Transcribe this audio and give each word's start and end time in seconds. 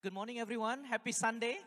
Good 0.00 0.12
morning, 0.12 0.38
everyone. 0.38 0.84
Happy 0.84 1.10
Sunday. 1.10 1.58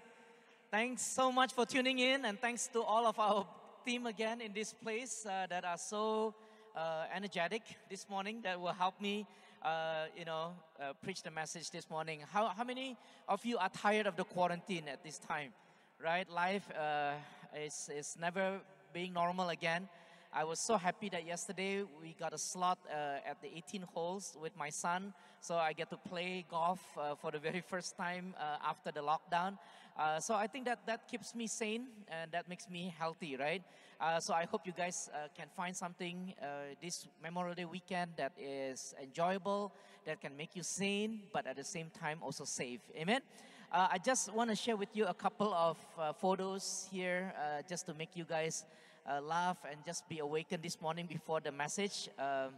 Thanks 0.72 1.02
so 1.02 1.34
much 1.34 1.52
for 1.52 1.66
tuning 1.66 2.00
in, 2.00 2.24
and 2.24 2.40
thanks 2.40 2.68
to 2.68 2.82
all 2.82 3.06
of 3.06 3.20
our 3.20 3.46
team 3.86 4.06
again 4.06 4.40
in 4.40 4.54
this 4.54 4.72
place 4.72 5.26
uh, 5.26 5.48
that 5.50 5.66
are 5.66 5.78
so 5.78 6.34
uh, 6.74 7.08
energetic 7.14 7.62
this 7.90 8.08
morning 8.10 8.40
that 8.44 8.58
will 8.58 8.72
help 8.72 9.02
me, 9.02 9.28
uh, 9.62 10.06
you 10.18 10.24
know, 10.24 10.54
uh, 10.80 10.94
preach 11.04 11.24
the 11.24 11.30
message 11.30 11.72
this 11.72 11.90
morning. 11.90 12.22
How, 12.32 12.48
how 12.48 12.64
many 12.64 12.96
of 13.28 13.44
you 13.44 13.58
are 13.58 13.68
tired 13.68 14.08
of 14.08 14.16
the 14.16 14.24
quarantine 14.24 14.88
at 14.88 15.04
this 15.04 15.20
time? 15.20 15.52
Right? 16.02 16.30
Life 16.30 16.72
uh, 16.72 17.16
is, 17.60 17.90
is 17.94 18.16
never 18.18 18.62
being 18.94 19.12
normal 19.12 19.50
again. 19.50 19.90
I 20.34 20.46
was 20.46 20.60
so 20.60 20.78
happy 20.78 21.10
that 21.10 21.26
yesterday 21.26 21.84
we 22.02 22.16
got 22.18 22.34
a 22.34 22.38
slot 22.38 22.80
uh, 22.90 23.30
at 23.30 23.42
the 23.42 23.50
18 23.54 23.82
holes 23.82 24.38
with 24.42 24.56
my 24.56 24.70
son, 24.70 25.14
so 25.42 25.56
I 25.56 25.74
get 25.74 25.90
to 25.90 25.98
play 25.98 26.46
golf 26.50 26.80
uh, 26.98 27.16
for 27.16 27.32
the 27.32 27.40
very 27.40 27.60
first 27.60 27.98
time 27.98 28.34
uh, 28.40 28.66
after 28.66 28.94
the 28.94 29.02
lockdown. 29.02 29.58
Uh, 30.00 30.22
so 30.22 30.34
I 30.34 30.48
think 30.48 30.64
that 30.66 30.80
that 30.88 31.06
keeps 31.10 31.36
me 31.36 31.48
sane 31.48 31.88
and 32.08 32.32
that 32.32 32.48
makes 32.48 32.70
me 32.70 32.94
healthy, 32.98 33.36
right? 33.36 33.62
Uh, 34.00 34.22
so 34.22 34.34
I 34.34 34.46
hope 34.46 34.62
you 34.66 34.72
guys 34.72 35.10
uh, 35.14 35.28
can 35.36 35.48
find 35.54 35.76
something 35.76 36.34
this 36.82 37.08
Memorial 37.22 37.54
Day 37.54 37.66
weekend 37.66 38.12
that 38.16 38.32
is 38.40 38.96
enjoyable, 39.04 39.74
that 40.06 40.22
can 40.22 40.38
make 40.38 40.56
you 40.56 40.64
sane, 40.64 41.24
but 41.34 41.46
at 41.46 41.58
the 41.58 41.66
same 41.66 41.90
time 42.00 42.20
also 42.22 42.46
safe. 42.46 42.80
Amen. 42.96 43.20
I 43.74 43.98
just 43.98 44.34
want 44.34 44.50
to 44.50 44.56
share 44.56 44.76
with 44.76 44.90
you 44.94 45.06
a 45.06 45.14
couple 45.14 45.54
of 45.54 45.78
photos 46.20 46.88
here, 46.92 47.34
just 47.70 47.86
to 47.88 47.94
make 47.94 48.16
you 48.16 48.26
guys 48.26 48.66
uh, 49.10 49.22
laugh 49.22 49.58
and 49.70 49.80
just 49.86 50.08
be 50.08 50.20
awakened 50.20 50.64
this 50.64 50.80
morning 50.82 51.06
before 51.08 51.40
the 51.40 51.52
message. 51.52 52.10
Um, 52.18 52.54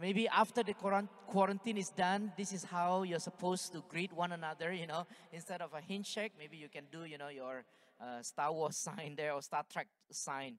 maybe 0.00 0.28
after 0.28 0.62
the 0.62 0.74
quarantine 0.74 1.76
is 1.76 1.90
done, 1.90 2.32
this 2.36 2.52
is 2.52 2.64
how 2.64 3.02
you're 3.02 3.20
supposed 3.20 3.72
to 3.72 3.82
greet 3.88 4.12
one 4.12 4.32
another, 4.32 4.72
you 4.72 4.86
know, 4.86 5.06
instead 5.32 5.60
of 5.62 5.72
a 5.74 5.80
handshake, 5.80 6.32
maybe 6.38 6.56
you 6.56 6.68
can 6.68 6.84
do, 6.92 7.04
you 7.04 7.18
know, 7.18 7.28
your 7.28 7.64
uh, 8.00 8.22
Star 8.22 8.52
Wars 8.52 8.76
sign 8.88 9.14
there 9.16 9.32
or 9.32 9.42
Star 9.42 9.64
Trek 9.70 9.88
sign. 10.10 10.56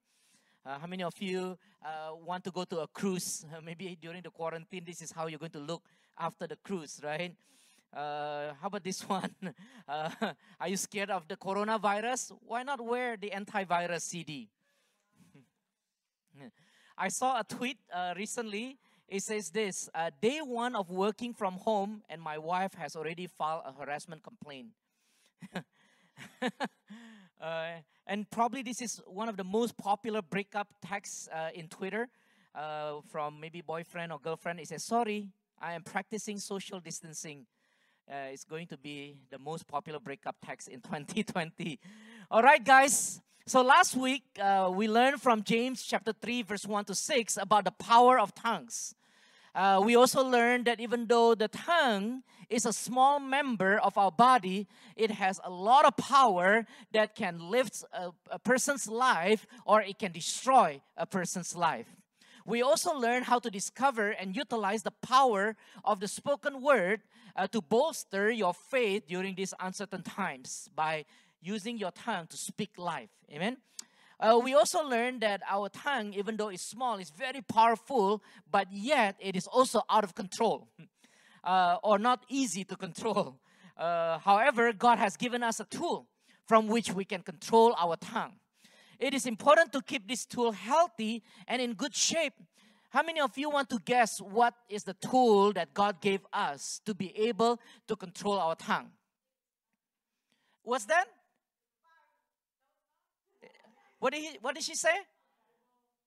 Uh, 0.64 0.78
how 0.78 0.86
many 0.86 1.04
of 1.04 1.14
you 1.20 1.58
uh, 1.84 2.14
want 2.24 2.44
to 2.44 2.52
go 2.52 2.64
to 2.64 2.80
a 2.80 2.88
cruise? 2.88 3.46
maybe 3.64 3.98
during 4.00 4.22
the 4.22 4.30
quarantine, 4.30 4.84
this 4.86 5.02
is 5.02 5.12
how 5.12 5.28
you're 5.28 5.40
going 5.40 5.52
to 5.52 5.60
look 5.60 5.82
after 6.20 6.46
the 6.46 6.56
cruise, 6.58 7.00
right? 7.04 7.34
Uh, 7.94 8.54
how 8.62 8.68
about 8.68 8.84
this 8.84 9.02
one? 9.10 9.34
Uh, 9.88 10.10
are 10.60 10.68
you 10.68 10.78
scared 10.78 11.10
of 11.10 11.28
the 11.28 11.36
coronavirus? 11.36 12.32
Why 12.46 12.64
not 12.64 12.80
wear 12.80 13.18
the 13.18 13.32
antivirus 13.32 14.02
CD? 14.02 14.50
I 16.98 17.08
saw 17.08 17.40
a 17.40 17.44
tweet 17.44 17.78
uh, 17.94 18.14
recently. 18.16 18.78
It 19.08 19.24
says 19.24 19.50
this 19.50 19.90
uh, 19.94 20.12
Day 20.22 20.40
one 20.40 20.76
of 20.76 20.90
working 20.90 21.34
from 21.34 21.56
home, 21.56 22.04
and 22.10 22.22
my 22.22 22.38
wife 22.38 22.74
has 22.76 22.96
already 22.96 23.28
filed 23.28 23.64
a 23.66 23.74
harassment 23.74 24.24
complaint. 24.24 24.68
uh, 27.42 27.72
and 28.08 28.30
probably 28.30 28.62
this 28.62 28.82
is 28.82 29.02
one 29.06 29.30
of 29.30 29.38
the 29.38 29.44
most 29.44 29.78
popular 29.78 30.22
breakup 30.22 30.68
texts 30.82 31.28
uh, 31.34 31.50
in 31.54 31.68
Twitter 31.68 32.08
uh, 32.56 33.02
from 33.10 33.40
maybe 33.40 33.62
boyfriend 33.62 34.12
or 34.12 34.20
girlfriend. 34.20 34.60
It 34.60 34.68
says, 34.68 34.84
Sorry, 34.84 35.30
I 35.60 35.74
am 35.74 35.84
practicing 35.84 36.40
social 36.40 36.80
distancing. 36.80 37.46
Uh, 38.12 38.32
it's 38.32 38.44
going 38.44 38.68
to 38.68 38.78
be 38.78 39.18
the 39.30 39.40
most 39.40 39.68
popular 39.68 40.00
breakup 40.00 40.36
text 40.46 40.68
in 40.68 40.82
2020. 40.82 41.80
All 42.30 42.42
right, 42.42 42.64
guys. 42.64 43.22
So 43.52 43.62
last 43.62 43.98
week, 43.98 44.24
uh, 44.40 44.72
we 44.74 44.88
learned 44.88 45.22
from 45.22 45.44
James 45.44 45.84
chapter 45.84 46.14
3, 46.14 46.44
verse 46.44 46.66
1 46.66 46.86
to 46.86 46.96
6 46.96 47.36
about 47.36 47.66
the 47.66 47.72
power 47.72 48.18
of 48.18 48.34
tongues. 48.34 48.96
Uh, 49.54 49.82
we 49.84 49.94
also 49.94 50.24
learned 50.24 50.64
that 50.68 50.80
even 50.80 51.06
though 51.06 51.36
the 51.36 51.50
tongue 51.50 52.24
is 52.50 52.66
a 52.66 52.72
small 52.72 53.20
member 53.20 53.78
of 53.78 53.98
our 53.98 54.10
body, 54.10 54.70
it 54.96 55.12
has 55.12 55.42
a 55.44 55.50
lot 55.50 55.84
of 55.84 55.98
power 55.98 56.66
that 56.94 57.14
can 57.14 57.52
lift 57.52 57.84
a, 57.92 58.12
a 58.30 58.40
person's 58.40 58.88
life 58.88 59.46
or 59.66 59.82
it 59.82 60.00
can 60.00 60.14
destroy 60.14 60.80
a 60.96 61.06
person's 61.06 61.54
life. 61.54 61.88
We 62.46 62.62
also 62.62 62.98
learn 62.98 63.24
how 63.24 63.40
to 63.40 63.52
discover 63.52 64.12
and 64.12 64.34
utilize 64.34 64.84
the 64.84 64.92
power 64.92 65.58
of 65.84 66.00
the 66.00 66.08
spoken 66.08 66.62
word 66.62 67.02
uh, 67.36 67.48
to 67.48 67.62
bolster 67.62 68.32
your 68.32 68.54
faith 68.54 69.08
during 69.08 69.36
these 69.36 69.54
uncertain 69.60 70.04
times 70.04 70.70
by 70.74 71.04
using 71.42 71.78
your 71.78 71.92
tongue 71.92 72.28
to 72.28 72.38
speak 72.38 72.72
life. 72.78 73.10
Amen. 73.32 73.58
Uh, 74.20 74.40
we 74.44 74.54
also 74.54 74.88
learned 74.88 75.22
that 75.22 75.42
our 75.50 75.68
tongue, 75.70 76.14
even 76.14 76.38
though 76.38 76.50
it's 76.50 76.64
small, 76.64 76.98
is 76.98 77.10
very 77.10 77.42
powerful, 77.42 78.22
but 78.52 78.68
yet 78.72 79.16
it 79.20 79.36
is 79.36 79.48
also 79.48 79.82
out 79.90 80.04
of 80.04 80.14
control 80.14 80.68
uh, 81.44 81.78
or 81.84 81.98
not 81.98 82.24
easy 82.30 82.64
to 82.64 82.76
control. 82.76 83.40
Uh, 83.76 84.20
however, 84.20 84.72
God 84.74 85.00
has 85.00 85.18
given 85.18 85.42
us 85.42 85.60
a 85.60 85.66
tool 85.66 86.08
from 86.46 86.68
which 86.68 86.94
we 86.94 87.04
can 87.04 87.24
control 87.24 87.74
our 87.80 87.96
tongue. 87.96 88.34
It 89.00 89.16
is 89.16 89.26
important 89.26 89.74
to 89.74 89.82
keep 89.82 90.08
this 90.08 90.28
tool 90.28 90.52
healthy 90.52 91.24
and 91.48 91.60
in 91.60 91.74
good 91.74 91.96
shape. 91.96 92.34
How 92.92 93.02
many 93.02 93.22
of 93.22 93.36
you 93.38 93.50
want 93.50 93.70
to 93.70 93.80
guess 93.84 94.22
what 94.22 94.54
is 94.70 94.84
the 94.84 94.94
tool 94.94 95.54
that 95.54 95.74
God 95.74 96.00
gave 96.00 96.22
us 96.32 96.82
to 96.86 96.94
be 96.94 97.18
able 97.18 97.60
to 97.88 97.96
control 97.96 98.38
our 98.38 98.54
tongue? 98.54 98.92
What's 100.62 100.86
that? 100.86 101.06
What 104.02 104.14
did 104.14 104.24
he, 104.24 104.38
What 104.42 104.56
did 104.56 104.64
she 104.64 104.74
say? 104.74 104.98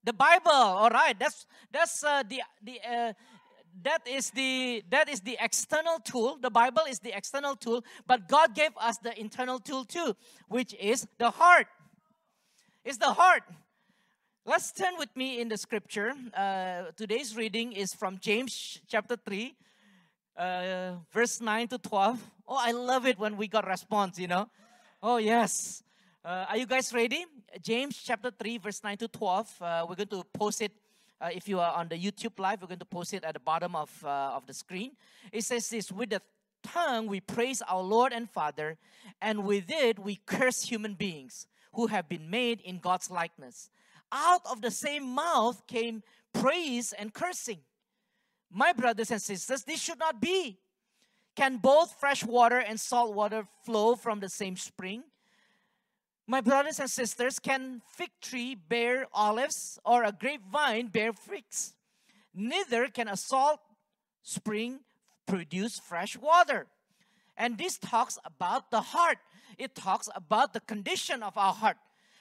The 0.03 0.12
Bible. 0.12 0.50
All 0.50 0.91
right. 0.91 1.16
That's 1.19 1.47
that's 1.72 2.05
uh, 2.05 2.25
the 2.28 2.43
the. 2.62 2.81
Uh, 2.82 3.12
that 3.82 4.06
is 4.06 4.31
the 4.31 4.84
that 4.88 5.09
is 5.09 5.21
the 5.21 5.37
external 5.41 5.99
tool 5.99 6.38
the 6.41 6.49
bible 6.50 6.83
is 6.88 7.00
the 7.00 7.10
external 7.16 7.56
tool 7.56 7.83
but 8.06 8.28
god 8.28 8.54
gave 8.54 8.71
us 8.77 8.99
the 8.99 9.19
internal 9.19 9.59
tool 9.59 9.84
too 9.84 10.15
which 10.47 10.75
is 10.78 11.09
the 11.19 11.28
heart 11.28 11.66
it's 12.84 12.99
the 12.99 13.12
heart 13.12 13.43
let's 14.47 14.71
turn 14.71 14.94
with 14.97 15.09
me 15.16 15.41
in 15.41 15.49
the 15.49 15.56
scripture 15.56 16.12
uh, 16.37 16.84
today's 16.97 17.37
reading 17.37 17.72
is 17.72 17.93
from 17.93 18.16
james 18.21 18.78
chapter 18.87 19.16
3 19.16 19.56
uh, 20.37 20.93
verse 21.12 21.41
9 21.41 21.66
to 21.66 21.78
12 21.78 22.31
oh 22.47 22.59
i 22.60 22.71
love 22.71 23.06
it 23.06 23.19
when 23.19 23.37
we 23.37 23.49
got 23.49 23.66
response 23.66 24.21
you 24.21 24.28
know 24.28 24.49
oh 25.03 25.16
yes 25.16 25.84
uh, 26.24 26.46
are 26.48 26.56
you 26.56 26.66
guys 26.66 26.92
ready 26.92 27.26
James 27.62 28.00
chapter 28.02 28.30
3, 28.30 28.58
verse 28.58 28.82
9 28.82 28.96
to 28.96 29.08
12. 29.08 29.54
Uh, 29.60 29.86
we're 29.88 29.94
going 29.94 30.08
to 30.08 30.24
post 30.32 30.60
it. 30.60 30.72
Uh, 31.20 31.30
if 31.32 31.48
you 31.48 31.60
are 31.60 31.72
on 31.72 31.88
the 31.88 31.96
YouTube 31.96 32.38
live, 32.38 32.60
we're 32.60 32.68
going 32.68 32.78
to 32.78 32.84
post 32.84 33.14
it 33.14 33.22
at 33.22 33.34
the 33.34 33.40
bottom 33.40 33.76
of, 33.76 33.90
uh, 34.04 34.32
of 34.34 34.46
the 34.46 34.52
screen. 34.52 34.92
It 35.30 35.44
says 35.44 35.68
this 35.68 35.92
With 35.92 36.10
the 36.10 36.20
tongue 36.62 37.06
we 37.06 37.20
praise 37.20 37.62
our 37.62 37.82
Lord 37.82 38.12
and 38.12 38.28
Father, 38.28 38.76
and 39.20 39.44
with 39.44 39.66
it 39.68 39.98
we 39.98 40.16
curse 40.26 40.64
human 40.64 40.94
beings 40.94 41.46
who 41.74 41.86
have 41.86 42.08
been 42.08 42.28
made 42.28 42.60
in 42.62 42.78
God's 42.78 43.10
likeness. 43.10 43.70
Out 44.10 44.42
of 44.50 44.60
the 44.60 44.70
same 44.70 45.04
mouth 45.04 45.66
came 45.66 46.02
praise 46.32 46.92
and 46.92 47.12
cursing. 47.12 47.60
My 48.50 48.72
brothers 48.72 49.10
and 49.10 49.22
sisters, 49.22 49.62
this 49.62 49.80
should 49.80 49.98
not 49.98 50.20
be. 50.20 50.58
Can 51.36 51.56
both 51.56 51.94
fresh 51.98 52.24
water 52.24 52.58
and 52.58 52.78
salt 52.78 53.14
water 53.14 53.46
flow 53.64 53.94
from 53.94 54.20
the 54.20 54.28
same 54.28 54.56
spring? 54.56 55.04
My 56.26 56.40
brothers 56.40 56.80
and 56.80 56.88
sisters, 56.88 57.38
can 57.38 57.82
fig 57.86 58.10
tree 58.22 58.54
bear 58.54 59.06
olives 59.12 59.78
or 59.84 60.04
a 60.04 60.12
grapevine 60.12 60.88
bear 60.88 61.12
figs? 61.12 61.74
Neither 62.34 62.88
can 62.88 63.08
a 63.08 63.16
salt 63.16 63.60
spring 64.22 64.80
produce 65.26 65.78
fresh 65.78 66.16
water. 66.16 66.66
And 67.36 67.58
this 67.58 67.78
talks 67.78 68.18
about 68.24 68.70
the 68.70 68.80
heart. 68.80 69.18
It 69.58 69.74
talks 69.74 70.08
about 70.14 70.52
the 70.54 70.60
condition 70.60 71.22
of 71.22 71.36
our 71.36 71.52
heart. 71.52 71.76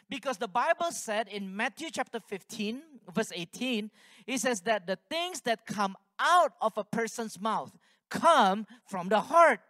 Because 0.09 0.37
the 0.37 0.49
Bible 0.49 0.91
said 0.91 1.29
in 1.29 1.55
Matthew 1.55 1.89
chapter 1.89 2.19
15, 2.19 2.81
verse 3.13 3.31
18, 3.33 3.89
it 4.27 4.39
says 4.39 4.61
that 4.61 4.85
the 4.85 4.97
things 5.09 5.41
that 5.41 5.65
come 5.65 5.95
out 6.19 6.53
of 6.61 6.77
a 6.77 6.83
person's 6.83 7.39
mouth 7.39 7.71
come 8.09 8.67
from 8.85 9.09
the 9.09 9.21
heart, 9.21 9.61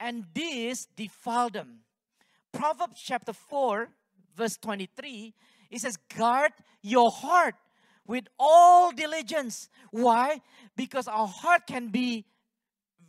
and 0.00 0.24
these 0.34 0.88
defile 0.96 1.50
them. 1.50 1.80
Proverbs 2.52 3.00
chapter 3.02 3.32
4, 3.32 3.88
verse 4.36 4.56
23, 4.58 5.34
it 5.70 5.80
says, 5.80 5.96
Guard 6.14 6.52
your 6.82 7.10
heart 7.10 7.54
with 8.06 8.24
all 8.38 8.92
diligence. 8.92 9.68
Why? 9.90 10.40
Because 10.76 11.08
our 11.08 11.26
heart 11.26 11.66
can 11.66 11.88
be 11.88 12.26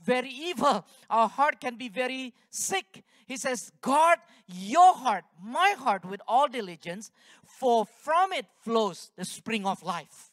very 0.04 0.30
evil, 0.30 0.86
our 1.10 1.30
heart 1.30 1.62
can 1.62 1.76
be 1.76 1.90
very 1.90 2.34
sick. 2.50 3.04
He 3.26 3.38
says, 3.38 3.72
Guard 3.82 4.20
your 4.48 4.94
heart, 4.94 5.24
my 5.42 5.76
heart, 5.78 6.04
with 6.06 6.22
all 6.28 6.48
diligence, 6.48 7.12
for 7.44 7.86
from 7.86 8.34
it 8.34 8.46
flows 8.62 9.12
the 9.16 9.26
spring 9.26 9.66
of 9.66 9.82
life. 9.84 10.32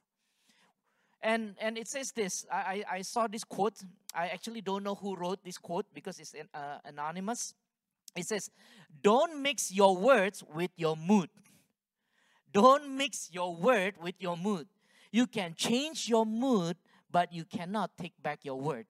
And, 1.22 1.54
and 1.60 1.76
it 1.76 1.86
says 1.86 2.12
this 2.12 2.46
I, 2.50 2.84
I 2.90 3.02
saw 3.02 3.26
this 3.26 3.44
quote. 3.44 3.74
I 4.14 4.28
actually 4.28 4.60
don't 4.60 4.82
know 4.82 4.94
who 4.94 5.14
wrote 5.14 5.44
this 5.44 5.58
quote 5.58 5.86
because 5.94 6.18
it's 6.18 6.34
uh, 6.34 6.78
anonymous. 6.84 7.54
It 8.16 8.26
says, 8.26 8.50
Don't 9.02 9.42
mix 9.42 9.72
your 9.72 9.96
words 9.96 10.44
with 10.54 10.70
your 10.76 10.96
mood. 10.96 11.30
Don't 12.52 12.96
mix 12.96 13.30
your 13.32 13.54
word 13.54 13.94
with 14.02 14.14
your 14.18 14.36
mood. 14.36 14.66
You 15.12 15.26
can 15.26 15.54
change 15.56 16.08
your 16.08 16.26
mood, 16.26 16.76
but 17.10 17.32
you 17.32 17.44
cannot 17.44 17.96
take 17.96 18.20
back 18.22 18.44
your 18.44 18.60
word. 18.60 18.86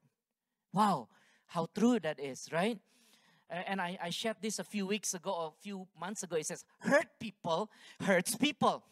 Wow, 0.73 1.08
how 1.47 1.69
true 1.75 1.99
that 2.00 2.20
is, 2.20 2.49
right? 2.52 2.79
and 3.50 3.81
I, 3.81 3.99
I 4.00 4.11
shared 4.11 4.37
this 4.41 4.58
a 4.58 4.64
few 4.64 4.87
weeks 4.87 5.14
ago 5.14 5.32
or 5.32 5.47
a 5.49 5.62
few 5.62 5.87
months 5.99 6.23
ago. 6.23 6.37
It 6.37 6.47
says, 6.47 6.64
hurt 6.81 7.08
people 7.19 7.70
hurts 8.00 8.37
people. 8.37 8.85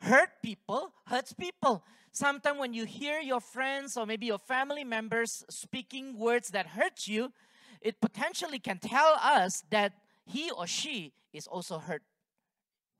Hurt 0.00 0.30
people 0.42 0.92
hurts 1.06 1.32
people. 1.32 1.84
Sometimes 2.12 2.58
when 2.58 2.74
you 2.74 2.84
hear 2.84 3.20
your 3.20 3.40
friends 3.40 3.96
or 3.96 4.04
maybe 4.04 4.26
your 4.26 4.38
family 4.38 4.84
members 4.84 5.44
speaking 5.48 6.18
words 6.18 6.48
that 6.48 6.66
hurt 6.66 7.06
you, 7.06 7.32
it 7.82 8.00
potentially 8.00 8.58
can 8.58 8.78
tell 8.78 9.16
us 9.20 9.64
that 9.70 9.92
he 10.24 10.50
or 10.50 10.66
she 10.66 11.12
is 11.32 11.46
also 11.46 11.78
hurt 11.78 12.02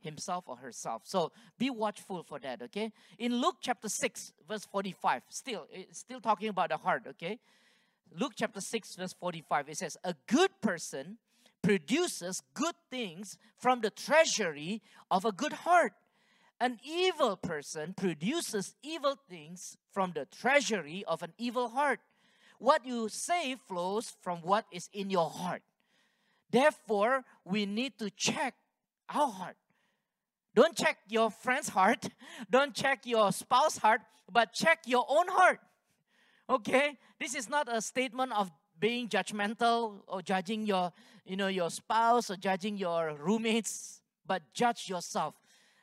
himself 0.01 0.45
or 0.49 0.57
herself. 0.57 1.03
So 1.05 1.33
be 1.59 1.71
watchful 1.71 2.23
for 2.23 2.39
that, 2.41 2.63
okay? 2.63 2.93
In 3.19 3.41
Luke 3.41 3.57
chapter 3.61 3.89
6, 3.89 4.33
verse 4.49 4.67
45, 4.67 5.23
still, 5.29 5.67
still 5.93 6.21
talking 6.21 6.49
about 6.49 6.71
the 6.71 6.77
heart, 6.77 7.03
okay? 7.09 7.39
Luke 8.19 8.33
chapter 8.37 8.61
6, 8.61 8.97
verse 8.97 9.15
45, 9.19 9.69
it 9.69 9.77
says, 9.79 9.97
A 10.05 10.15
good 10.27 10.51
person 10.61 11.19
produces 11.63 12.43
good 12.55 12.75
things 12.91 13.39
from 13.57 13.81
the 13.81 13.91
treasury 13.91 14.83
of 15.11 15.25
a 15.25 15.33
good 15.33 15.53
heart. 15.53 15.93
An 16.61 16.79
evil 16.85 17.37
person 17.37 17.95
produces 17.97 18.75
evil 18.83 19.17
things 19.29 19.77
from 19.93 20.13
the 20.15 20.27
treasury 20.27 21.05
of 21.07 21.23
an 21.23 21.33
evil 21.39 21.69
heart. 21.69 22.01
What 22.63 22.87
you 22.87 23.09
say 23.09 23.57
flows 23.57 24.15
from 24.23 24.39
what 24.43 24.67
is 24.71 24.89
in 24.93 25.11
your 25.11 25.29
heart. 25.29 25.63
Therefore, 26.49 27.25
we 27.45 27.67
need 27.67 27.99
to 27.99 28.09
check 28.09 28.55
our 29.13 29.27
heart. 29.27 29.57
Don't 30.55 30.77
check 30.77 30.99
your 31.09 31.33
friend's 31.33 31.71
heart, 31.71 32.09
don't 32.51 32.73
check 32.73 33.05
your 33.05 33.33
spouse's 33.33 33.79
heart, 33.79 34.03
but 34.31 34.53
check 34.53 34.79
your 34.87 35.05
own 35.09 35.27
heart. 35.27 35.59
Okay? 36.49 36.97
This 37.19 37.35
is 37.35 37.49
not 37.49 37.67
a 37.69 37.81
statement 37.83 38.31
of 38.31 38.53
being 38.79 39.09
judgmental 39.09 40.03
or 40.07 40.23
judging 40.23 40.65
your, 40.65 40.93
you 41.27 41.35
know, 41.35 41.49
your 41.49 41.69
spouse 41.69 42.31
or 42.31 42.37
judging 42.37 42.77
your 42.77 43.17
roommates, 43.19 44.03
but 44.25 44.41
judge 44.55 44.89
yourself. 44.89 45.35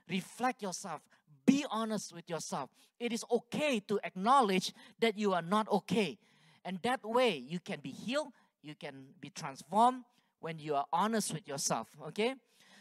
Reflect 0.10 0.62
yourself. 0.62 1.02
Be 1.46 1.66
honest 1.70 2.16
with 2.16 2.30
yourself. 2.30 2.70
It 3.02 3.12
is 3.12 3.26
okay 3.30 3.82
to 3.90 4.00
acknowledge 4.06 4.74
that 5.02 5.18
you 5.18 5.34
are 5.34 5.42
not 5.42 5.68
okay. 5.68 6.18
And 6.66 6.80
that 6.84 7.02
way 7.04 7.36
you 7.38 7.60
can 7.60 7.80
be 7.82 7.92
healed, 7.92 8.34
you 8.62 8.76
can 8.76 9.08
be 9.20 9.30
transformed 9.30 10.04
when 10.40 10.60
you 10.60 10.76
are 10.76 10.86
honest 10.92 11.34
with 11.34 11.48
yourself. 11.48 11.88
Okay? 12.08 12.36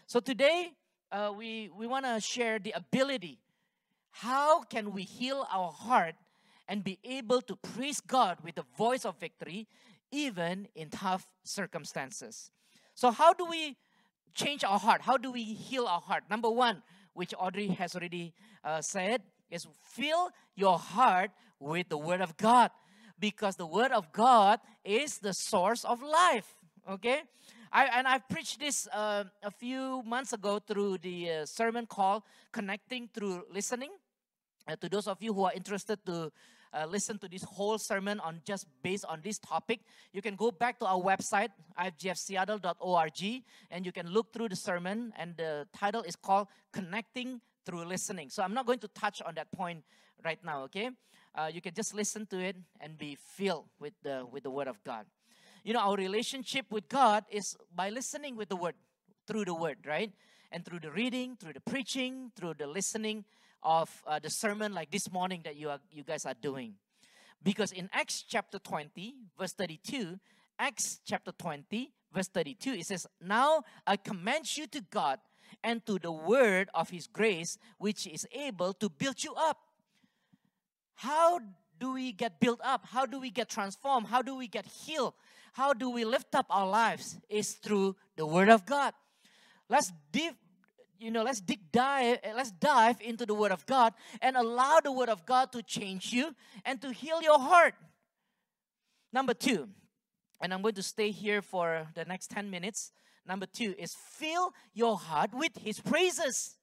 So 0.06 0.20
today 0.20 0.72
uh, 1.10 1.32
we, 1.36 1.70
we 1.76 1.86
want 1.86 2.04
to 2.04 2.20
share 2.20 2.58
the 2.58 2.72
ability. 2.72 3.38
How 4.10 4.62
can 4.62 4.92
we 4.92 5.02
heal 5.02 5.46
our 5.52 5.70
heart 5.70 6.14
and 6.68 6.84
be 6.84 6.98
able 7.04 7.40
to 7.42 7.56
praise 7.56 8.00
God 8.00 8.38
with 8.42 8.56
the 8.56 8.64
voice 8.76 9.04
of 9.04 9.18
victory, 9.18 9.66
even 10.10 10.68
in 10.74 10.90
tough 10.90 11.26
circumstances? 11.44 12.50
So, 12.94 13.10
how 13.10 13.32
do 13.32 13.46
we 13.46 13.76
change 14.34 14.64
our 14.64 14.78
heart? 14.78 15.02
How 15.02 15.16
do 15.16 15.30
we 15.30 15.44
heal 15.44 15.86
our 15.86 16.00
heart? 16.00 16.24
Number 16.28 16.50
one, 16.50 16.82
which 17.14 17.32
Audrey 17.38 17.68
has 17.68 17.94
already 17.94 18.34
uh, 18.64 18.80
said, 18.80 19.22
is 19.50 19.66
fill 19.82 20.30
your 20.56 20.78
heart 20.78 21.30
with 21.60 21.88
the 21.88 21.98
Word 21.98 22.20
of 22.20 22.36
God 22.36 22.70
because 23.18 23.56
the 23.56 23.66
Word 23.66 23.92
of 23.92 24.12
God 24.12 24.60
is 24.84 25.18
the 25.18 25.32
source 25.32 25.84
of 25.84 26.02
life. 26.02 26.54
Okay? 26.88 27.22
I, 27.70 27.86
and 27.86 28.08
I 28.08 28.18
preached 28.18 28.60
this 28.60 28.88
uh, 28.88 29.24
a 29.42 29.50
few 29.50 30.02
months 30.04 30.32
ago 30.32 30.58
through 30.58 30.98
the 30.98 31.30
uh, 31.30 31.46
sermon 31.46 31.86
called 31.86 32.22
Connecting 32.52 33.08
Through 33.12 33.44
Listening. 33.52 33.90
Uh, 34.66 34.76
to 34.76 34.88
those 34.88 35.06
of 35.06 35.22
you 35.22 35.32
who 35.34 35.44
are 35.44 35.52
interested 35.54 35.98
to 36.06 36.32
uh, 36.72 36.86
listen 36.86 37.18
to 37.18 37.28
this 37.28 37.42
whole 37.42 37.78
sermon 37.78 38.20
on 38.20 38.40
just 38.44 38.66
based 38.82 39.04
on 39.06 39.20
this 39.22 39.38
topic, 39.38 39.80
you 40.12 40.22
can 40.22 40.36
go 40.36 40.50
back 40.50 40.78
to 40.78 40.86
our 40.86 41.00
website, 41.00 41.48
ifgfseattle.org, 41.78 43.42
and 43.70 43.86
you 43.86 43.92
can 43.92 44.06
look 44.08 44.32
through 44.32 44.48
the 44.48 44.56
sermon. 44.56 45.12
And 45.16 45.36
the 45.36 45.66
title 45.76 46.02
is 46.02 46.16
called 46.16 46.48
Connecting 46.72 47.40
Through 47.64 47.84
Listening. 47.84 48.30
So 48.30 48.42
I'm 48.42 48.54
not 48.54 48.66
going 48.66 48.80
to 48.80 48.88
touch 48.88 49.20
on 49.22 49.34
that 49.34 49.50
point 49.52 49.84
right 50.24 50.42
now, 50.44 50.62
okay? 50.64 50.90
Uh, 51.38 51.46
you 51.46 51.60
can 51.60 51.72
just 51.72 51.94
listen 51.94 52.26
to 52.26 52.38
it 52.38 52.56
and 52.80 52.98
be 52.98 53.16
filled 53.36 53.66
with 53.78 53.92
the, 54.02 54.26
with 54.32 54.42
the 54.42 54.50
Word 54.50 54.66
of 54.66 54.82
God 54.82 55.06
you 55.68 55.74
know, 55.74 55.80
our 55.80 55.96
relationship 55.96 56.64
with 56.70 56.88
God 56.88 57.24
is 57.30 57.54
by 57.74 57.90
listening 57.90 58.36
with 58.36 58.48
the 58.48 58.56
word, 58.56 58.74
through 59.26 59.44
the 59.44 59.52
word, 59.52 59.76
right? 59.86 60.10
And 60.50 60.64
through 60.64 60.80
the 60.80 60.90
reading, 60.90 61.36
through 61.36 61.52
the 61.52 61.60
preaching, 61.60 62.32
through 62.34 62.54
the 62.54 62.66
listening 62.66 63.26
of 63.62 63.90
uh, 64.06 64.18
the 64.18 64.30
sermon 64.30 64.72
like 64.72 64.90
this 64.90 65.12
morning 65.12 65.42
that 65.44 65.56
you 65.56 65.68
are 65.68 65.80
you 65.90 66.04
guys 66.04 66.24
are 66.24 66.34
doing. 66.40 66.74
Because 67.42 67.72
in 67.72 67.90
Acts 67.92 68.24
chapter 68.26 68.58
20, 68.58 69.14
verse 69.38 69.52
32, 69.52 70.18
Acts 70.58 71.00
chapter 71.04 71.32
20, 71.32 71.92
verse 72.14 72.28
32, 72.28 72.70
it 72.72 72.86
says, 72.86 73.06
Now 73.20 73.62
I 73.86 73.96
commend 73.96 74.56
you 74.56 74.66
to 74.68 74.80
God 74.80 75.18
and 75.62 75.84
to 75.84 75.98
the 75.98 76.12
word 76.12 76.70
of 76.72 76.90
his 76.90 77.06
grace, 77.06 77.58
which 77.76 78.06
is 78.06 78.26
able 78.32 78.72
to 78.72 78.88
build 78.88 79.22
you 79.22 79.34
up. 79.34 79.58
How 80.98 81.40
do 81.78 81.94
we 81.94 82.12
get 82.12 82.40
built 82.40 82.60
up? 82.62 82.86
How 82.86 83.06
do 83.06 83.18
we 83.20 83.30
get 83.30 83.48
transformed? 83.48 84.06
How 84.08 84.22
do 84.22 84.36
we 84.36 84.48
get 84.48 84.66
healed? 84.66 85.14
how 85.58 85.72
do 85.72 85.90
we 85.90 86.04
lift 86.04 86.36
up 86.36 86.46
our 86.50 86.68
lives 86.68 87.18
is 87.28 87.54
through 87.54 87.96
the 88.16 88.24
word 88.24 88.48
of 88.48 88.64
god 88.64 88.92
let's 89.68 89.92
deep 90.12 90.34
you 91.00 91.10
know 91.10 91.22
let's 91.22 91.40
dig 91.40 91.58
dive 91.72 92.18
eh, 92.22 92.32
let's 92.36 92.52
dive 92.52 92.96
into 93.00 93.26
the 93.26 93.34
word 93.34 93.50
of 93.50 93.66
god 93.66 93.92
and 94.22 94.36
allow 94.36 94.78
the 94.78 94.92
word 94.92 95.08
of 95.08 95.26
god 95.26 95.50
to 95.50 95.60
change 95.62 96.12
you 96.12 96.34
and 96.64 96.80
to 96.80 96.92
heal 96.92 97.20
your 97.22 97.40
heart 97.40 97.74
number 99.12 99.34
two 99.34 99.68
and 100.40 100.54
i'm 100.54 100.62
going 100.62 100.74
to 100.74 100.82
stay 100.82 101.10
here 101.10 101.42
for 101.42 101.88
the 101.94 102.04
next 102.04 102.30
10 102.30 102.48
minutes 102.50 102.92
number 103.26 103.46
two 103.46 103.74
is 103.78 103.96
fill 104.10 104.52
your 104.74 104.96
heart 104.96 105.30
with 105.34 105.56
his 105.58 105.80
praises 105.80 106.57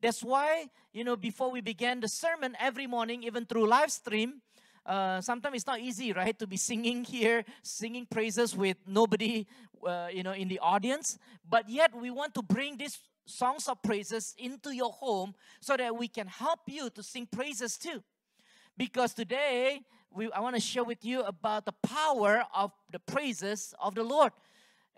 that's 0.00 0.22
why 0.22 0.66
you 0.92 1.04
know 1.04 1.16
before 1.16 1.50
we 1.50 1.60
began 1.60 2.00
the 2.00 2.08
sermon 2.08 2.56
every 2.60 2.86
morning 2.86 3.22
even 3.22 3.44
through 3.44 3.66
live 3.66 3.90
stream 3.90 4.40
uh, 4.88 5.20
sometimes 5.20 5.54
it's 5.54 5.66
not 5.66 5.80
easy, 5.80 6.14
right, 6.14 6.38
to 6.38 6.46
be 6.46 6.56
singing 6.56 7.04
here, 7.04 7.44
singing 7.62 8.06
praises 8.06 8.56
with 8.56 8.78
nobody, 8.86 9.46
uh, 9.86 10.08
you 10.10 10.22
know, 10.22 10.32
in 10.32 10.48
the 10.48 10.58
audience. 10.60 11.18
But 11.46 11.68
yet 11.68 11.94
we 11.94 12.10
want 12.10 12.34
to 12.36 12.42
bring 12.42 12.78
these 12.78 12.98
songs 13.26 13.68
of 13.68 13.82
praises 13.82 14.34
into 14.38 14.74
your 14.74 14.90
home 14.90 15.34
so 15.60 15.76
that 15.76 15.94
we 15.94 16.08
can 16.08 16.26
help 16.26 16.60
you 16.66 16.88
to 16.88 17.02
sing 17.02 17.28
praises 17.30 17.76
too. 17.76 18.02
Because 18.78 19.12
today 19.12 19.82
we, 20.10 20.32
I 20.32 20.40
want 20.40 20.54
to 20.56 20.60
share 20.60 20.84
with 20.84 21.04
you 21.04 21.20
about 21.20 21.66
the 21.66 21.74
power 21.82 22.44
of 22.54 22.72
the 22.90 22.98
praises 22.98 23.74
of 23.78 23.94
the 23.94 24.02
Lord 24.02 24.32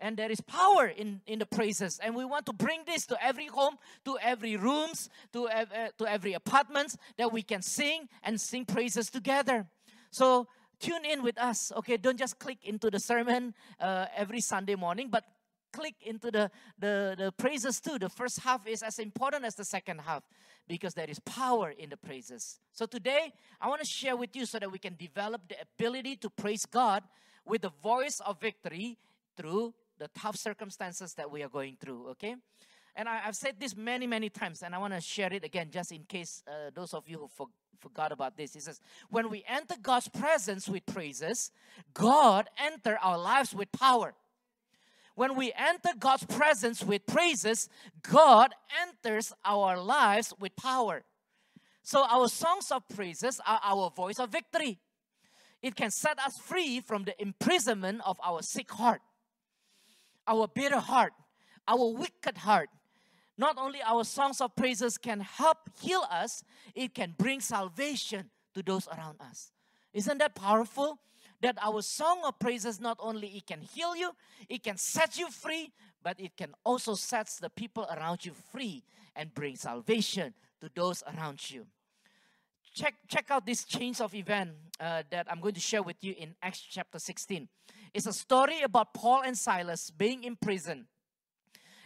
and 0.01 0.17
there 0.17 0.31
is 0.31 0.41
power 0.41 0.87
in, 0.87 1.21
in 1.27 1.39
the 1.39 1.45
praises. 1.45 1.99
And 2.03 2.15
we 2.15 2.25
want 2.25 2.45
to 2.47 2.53
bring 2.53 2.81
this 2.85 3.05
to 3.05 3.23
every 3.23 3.45
home 3.45 3.77
to 4.03 4.17
every 4.21 4.57
rooms 4.57 5.09
to, 5.31 5.47
uh, 5.47 5.65
to 5.99 6.07
every 6.07 6.33
apartments 6.33 6.97
that 7.17 7.31
we 7.31 7.43
can 7.43 7.61
sing 7.61 8.09
and 8.23 8.41
sing 8.41 8.65
praises 8.65 9.09
together. 9.09 9.67
So 10.09 10.47
tune 10.79 11.05
in 11.05 11.23
with 11.23 11.39
us 11.39 11.71
okay? 11.77 11.97
Don't 11.97 12.17
just 12.17 12.39
click 12.39 12.57
into 12.63 12.89
the 12.89 12.99
sermon 12.99 13.53
uh, 13.79 14.07
every 14.17 14.41
sunday 14.41 14.75
morning 14.75 15.07
but 15.09 15.23
click 15.71 15.95
into 16.01 16.31
the, 16.31 16.51
the 16.79 17.15
the 17.17 17.31
praises 17.31 17.79
too. 17.79 17.97
The 17.97 18.09
first 18.09 18.39
half 18.41 18.67
is 18.67 18.83
as 18.83 18.99
important 18.99 19.45
as 19.45 19.55
the 19.55 19.63
second 19.63 20.01
half 20.01 20.23
because 20.67 20.93
there 20.95 21.09
is 21.09 21.19
power 21.19 21.69
in 21.69 21.89
the 21.89 21.97
praises. 21.97 22.59
So 22.73 22.87
today 22.87 23.31
i 23.61 23.69
want 23.69 23.81
to 23.81 23.87
share 23.87 24.17
with 24.17 24.35
you 24.35 24.45
so 24.45 24.57
that 24.57 24.71
we 24.71 24.79
can 24.79 24.95
develop 24.95 25.41
the 25.47 25.55
ability 25.61 26.15
to 26.17 26.29
praise 26.29 26.65
god 26.65 27.03
with 27.45 27.61
the 27.61 27.71
voice 27.83 28.19
of 28.25 28.41
victory 28.41 28.97
through 29.37 29.73
the 30.01 30.09
tough 30.19 30.35
circumstances 30.35 31.13
that 31.13 31.29
we 31.29 31.43
are 31.43 31.47
going 31.47 31.77
through, 31.79 32.07
okay? 32.09 32.35
And 32.95 33.07
I, 33.07 33.17
have 33.17 33.35
said 33.35 33.57
this 33.59 33.77
many, 33.77 34.07
many 34.07 34.29
times, 34.31 34.63
and 34.63 34.73
I 34.73 34.79
want 34.79 34.95
to 34.95 34.99
share 34.99 35.31
it 35.31 35.43
again 35.43 35.69
just 35.69 35.91
in 35.91 36.05
case 36.05 36.41
uh, 36.47 36.71
those 36.73 36.95
of 36.95 37.07
you 37.07 37.19
who 37.19 37.27
for, 37.27 37.47
forgot 37.79 38.11
about 38.11 38.35
this. 38.35 38.55
He 38.55 38.59
says, 38.61 38.81
When 39.11 39.29
we 39.29 39.43
enter 39.47 39.75
God's 39.79 40.07
presence 40.07 40.67
with 40.67 40.87
praises, 40.87 41.51
God 41.93 42.49
enter 42.57 42.97
our 42.99 43.19
lives 43.19 43.53
with 43.53 43.71
power. 43.71 44.15
When 45.13 45.35
we 45.35 45.53
enter 45.55 45.91
God's 45.99 46.25
presence 46.25 46.83
with 46.83 47.05
praises, 47.05 47.69
God 48.01 48.55
enters 48.81 49.33
our 49.45 49.79
lives 49.79 50.33
with 50.39 50.55
power. 50.55 51.03
So 51.83 52.03
our 52.09 52.27
songs 52.27 52.71
of 52.71 52.87
praises 52.89 53.39
are 53.45 53.59
our 53.63 53.91
voice 53.91 54.19
of 54.19 54.31
victory. 54.31 54.79
It 55.61 55.75
can 55.75 55.91
set 55.91 56.17
us 56.17 56.39
free 56.39 56.79
from 56.79 57.03
the 57.03 57.21
imprisonment 57.21 58.01
of 58.03 58.19
our 58.23 58.41
sick 58.41 58.71
heart 58.71 59.01
our 60.27 60.47
bitter 60.47 60.79
heart, 60.79 61.13
our 61.67 61.91
wicked 61.93 62.37
heart. 62.37 62.69
Not 63.37 63.57
only 63.57 63.81
our 63.81 64.03
songs 64.03 64.41
of 64.41 64.55
praises 64.55 64.97
can 64.97 65.21
help 65.21 65.57
heal 65.81 66.05
us, 66.11 66.43
it 66.75 66.93
can 66.93 67.15
bring 67.17 67.39
salvation 67.39 68.29
to 68.53 68.61
those 68.61 68.87
around 68.87 69.19
us. 69.19 69.51
Isn't 69.93 70.19
that 70.19 70.35
powerful? 70.35 70.99
That 71.41 71.57
our 71.59 71.81
song 71.81 72.21
of 72.23 72.37
praises 72.37 72.79
not 72.79 72.97
only 72.99 73.27
it 73.29 73.47
can 73.47 73.61
heal 73.61 73.95
you, 73.95 74.11
it 74.47 74.63
can 74.63 74.77
set 74.77 75.17
you 75.17 75.31
free, 75.31 75.71
but 76.03 76.19
it 76.19 76.37
can 76.37 76.53
also 76.63 76.93
set 76.93 77.27
the 77.41 77.49
people 77.49 77.87
around 77.95 78.25
you 78.25 78.33
free 78.51 78.83
and 79.15 79.33
bring 79.33 79.55
salvation 79.55 80.35
to 80.61 80.69
those 80.75 81.03
around 81.07 81.49
you. 81.49 81.65
Check 82.73 82.95
check 83.07 83.29
out 83.29 83.45
this 83.45 83.63
change 83.63 84.01
of 84.01 84.13
event 84.15 84.51
uh, 84.79 85.03
that 85.09 85.27
I'm 85.29 85.39
going 85.39 85.53
to 85.53 85.59
share 85.59 85.83
with 85.83 85.97
you 86.01 86.13
in 86.17 86.35
Acts 86.41 86.61
chapter 86.61 86.99
16. 86.99 87.47
It's 87.93 88.07
a 88.07 88.13
story 88.13 88.61
about 88.61 88.93
Paul 88.93 89.21
and 89.23 89.37
Silas 89.37 89.91
being 89.91 90.23
in 90.23 90.35
prison. 90.35 90.87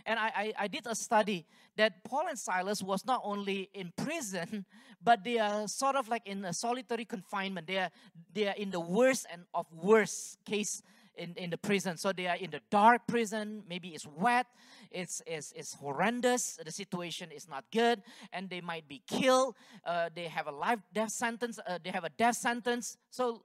And 0.05 0.19
I, 0.19 0.27
I, 0.27 0.53
I, 0.59 0.67
did 0.67 0.85
a 0.85 0.93
study 0.93 1.47
that 1.77 2.03
Paul 2.03 2.27
and 2.29 2.37
Silas 2.37 2.83
was 2.83 3.07
not 3.07 3.21
only 3.23 3.71
in 3.73 3.91
prison, 3.97 4.63
but 5.03 5.23
they 5.23 5.39
are 5.39 5.67
sort 5.67 5.95
of 5.95 6.07
like 6.07 6.27
in 6.27 6.45
a 6.45 6.53
solitary 6.53 7.05
confinement. 7.05 7.65
They 7.65 7.79
are, 7.79 7.89
they 8.31 8.47
are 8.47 8.53
in 8.55 8.69
the 8.69 8.79
worst 8.79 9.25
and 9.31 9.45
of 9.51 9.65
worst 9.73 10.37
case 10.45 10.83
in, 11.17 11.33
in 11.35 11.49
the 11.49 11.57
prison. 11.57 11.97
So 11.97 12.11
they 12.11 12.27
are 12.27 12.35
in 12.35 12.51
the 12.51 12.61
dark 12.69 13.07
prison. 13.07 13.63
Maybe 13.67 13.89
it's 13.89 14.05
wet. 14.05 14.47
It's, 14.91 15.21
it's, 15.25 15.51
it's 15.55 15.73
horrendous. 15.73 16.57
The 16.63 16.71
situation 16.71 17.31
is 17.31 17.47
not 17.47 17.65
good. 17.71 18.01
And 18.31 18.49
they 18.49 18.61
might 18.61 18.87
be 18.87 19.01
killed. 19.07 19.55
Uh, 19.85 20.09
they 20.13 20.27
have 20.27 20.47
a 20.47 20.51
life 20.51 20.79
death 20.93 21.11
sentence. 21.11 21.59
Uh, 21.65 21.79
they 21.83 21.91
have 21.91 22.03
a 22.03 22.09
death 22.09 22.35
sentence. 22.35 22.97
So 23.09 23.43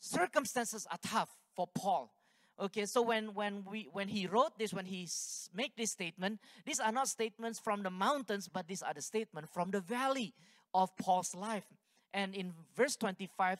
circumstances 0.00 0.86
are 0.90 0.98
tough 1.02 1.30
for 1.54 1.66
Paul. 1.74 2.12
Okay, 2.58 2.86
so 2.86 3.02
when 3.02 3.34
when 3.34 3.64
we 3.70 3.86
when 3.92 4.08
he 4.08 4.26
wrote 4.26 4.58
this, 4.58 4.72
when 4.72 4.86
he 4.86 5.06
make 5.52 5.76
this 5.76 5.90
statement, 5.90 6.40
these 6.64 6.80
are 6.80 6.90
not 6.90 7.06
statements 7.06 7.58
from 7.58 7.82
the 7.82 7.90
mountains, 7.90 8.48
but 8.48 8.66
these 8.66 8.82
are 8.82 8.94
the 8.94 9.02
statements 9.02 9.50
from 9.52 9.70
the 9.72 9.80
valley 9.80 10.32
of 10.72 10.96
Paul's 10.96 11.34
life. 11.34 11.66
And 12.14 12.34
in 12.34 12.54
verse 12.74 12.96
25, 12.96 13.58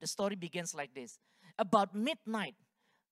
the 0.00 0.06
story 0.06 0.36
begins 0.36 0.74
like 0.74 0.94
this. 0.94 1.18
About 1.58 1.92
midnight, 1.92 2.54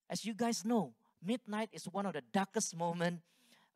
as 0.09 0.25
you 0.25 0.35
guys 0.35 0.65
know, 0.65 0.93
midnight 1.25 1.69
is 1.73 1.85
one 1.85 2.07
of 2.07 2.15
the 2.15 2.23
darkest 2.33 2.77
moment 2.77 3.21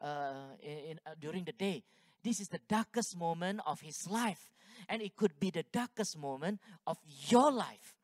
uh, 0.00 0.56
in, 0.62 0.98
uh, 1.06 1.10
during 1.20 1.44
the 1.44 1.52
day. 1.52 1.82
This 2.22 2.40
is 2.40 2.48
the 2.48 2.60
darkest 2.68 3.16
moment 3.16 3.60
of 3.66 3.80
his 3.80 4.08
life, 4.08 4.52
and 4.88 5.02
it 5.02 5.16
could 5.16 5.38
be 5.38 5.50
the 5.50 5.64
darkest 5.72 6.16
moment 6.16 6.60
of 6.86 6.98
your 7.28 7.50
life. 7.50 7.96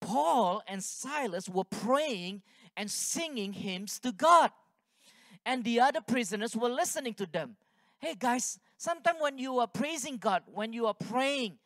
Paul 0.00 0.62
and 0.66 0.82
Silas 0.82 1.48
were 1.48 1.64
praying 1.64 2.42
and 2.76 2.90
singing 2.90 3.52
hymns 3.52 3.98
to 4.00 4.12
God, 4.12 4.50
and 5.44 5.64
the 5.64 5.80
other 5.80 6.00
prisoners 6.00 6.56
were 6.56 6.68
listening 6.68 7.14
to 7.14 7.26
them. 7.26 7.56
Hey 7.98 8.16
guys, 8.18 8.58
sometimes 8.76 9.18
when 9.20 9.38
you 9.38 9.58
are 9.60 9.68
praising 9.68 10.16
God, 10.16 10.42
when 10.52 10.72
you 10.72 10.86
are 10.86 10.94
praying, 10.94 11.58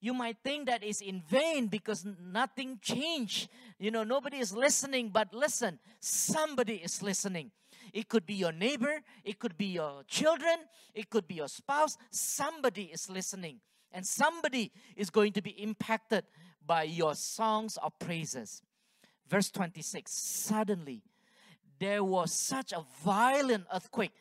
you 0.00 0.14
might 0.14 0.36
think 0.44 0.66
that 0.66 0.84
is 0.84 1.00
in 1.00 1.22
vain 1.22 1.66
because 1.66 2.06
nothing 2.20 2.78
changed. 2.80 3.48
You 3.78 3.90
know, 3.90 4.04
nobody 4.04 4.38
is 4.38 4.52
listening, 4.52 5.10
but 5.10 5.34
listen, 5.34 5.78
somebody 6.00 6.76
is 6.76 7.02
listening. 7.02 7.50
It 7.92 8.08
could 8.08 8.26
be 8.26 8.34
your 8.34 8.52
neighbor, 8.52 9.00
it 9.24 9.38
could 9.38 9.56
be 9.56 9.66
your 9.66 10.02
children, 10.06 10.58
it 10.94 11.10
could 11.10 11.26
be 11.26 11.36
your 11.36 11.48
spouse. 11.48 11.96
Somebody 12.10 12.84
is 12.84 13.08
listening, 13.08 13.60
and 13.92 14.06
somebody 14.06 14.70
is 14.94 15.10
going 15.10 15.32
to 15.32 15.42
be 15.42 15.50
impacted 15.50 16.24
by 16.64 16.82
your 16.82 17.14
songs 17.14 17.76
of 17.78 17.98
praises. 17.98 18.62
Verse 19.28 19.50
26 19.50 20.12
Suddenly, 20.12 21.02
there 21.78 22.04
was 22.04 22.32
such 22.32 22.72
a 22.72 22.84
violent 23.04 23.64
earthquake 23.72 24.12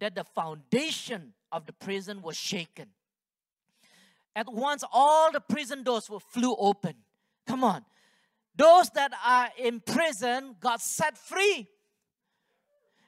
that 0.00 0.14
the 0.14 0.24
foundation 0.24 1.32
of 1.50 1.66
the 1.66 1.72
prison 1.72 2.20
was 2.20 2.36
shaken. 2.36 2.88
At 4.36 4.52
once, 4.52 4.82
all 4.92 5.30
the 5.30 5.40
prison 5.40 5.82
doors 5.82 6.10
were 6.10 6.20
flew 6.20 6.54
open. 6.56 6.94
Come 7.46 7.62
on. 7.62 7.84
Those 8.56 8.90
that 8.90 9.12
are 9.24 9.50
in 9.58 9.80
prison 9.80 10.56
got 10.60 10.80
set 10.80 11.18
free. 11.18 11.68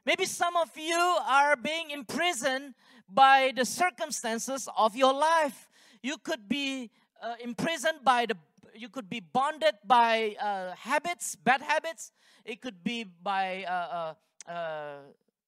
Maybe 0.04 0.25
some 0.25 0.56
of 0.56 0.71
you 0.76 0.95
are 0.97 1.56
being 1.56 1.90
imprisoned 1.90 2.75
by 3.09 3.52
the 3.56 3.64
circumstances 3.64 4.68
of 4.76 4.95
your 4.95 5.12
life. 5.12 5.68
You 6.02 6.16
could 6.18 6.49
be 6.49 6.90
uh, 7.21 7.35
imprisoned 7.42 8.04
by 8.04 8.26
the 8.26 8.37
you 8.75 8.90
could 8.90 9.09
be 9.09 9.21
bonded 9.21 9.75
by 9.87 10.37
uh, 10.38 10.75
habits, 10.76 11.35
bad 11.35 11.62
habits. 11.62 12.12
It 12.45 12.61
could 12.61 12.85
be 12.85 13.04
by 13.04 13.64
uh, 13.64 14.14
uh, 14.49 14.50
uh 14.50 14.97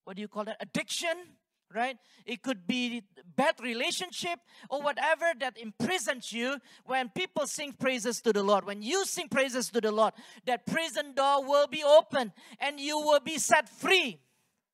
what 0.04 0.16
do 0.16 0.22
you 0.22 0.28
call 0.28 0.44
that? 0.44 0.56
Addiction 0.60 1.36
right? 1.74 1.96
It 2.24 2.42
could 2.42 2.66
be 2.66 3.02
bad 3.36 3.54
relationship 3.62 4.38
or 4.70 4.82
whatever 4.82 5.32
that 5.40 5.58
imprisons 5.58 6.32
you 6.32 6.58
when 6.84 7.08
people 7.10 7.46
sing 7.46 7.72
praises 7.72 8.20
to 8.22 8.32
the 8.32 8.42
Lord. 8.42 8.64
When 8.64 8.82
you 8.82 9.04
sing 9.04 9.28
praises 9.28 9.68
to 9.70 9.80
the 9.80 9.92
Lord, 9.92 10.14
that 10.46 10.66
prison 10.66 11.14
door 11.14 11.44
will 11.44 11.66
be 11.66 11.84
open 11.84 12.32
and 12.60 12.80
you 12.80 12.98
will 12.98 13.20
be 13.20 13.38
set 13.38 13.68
free. 13.68 14.20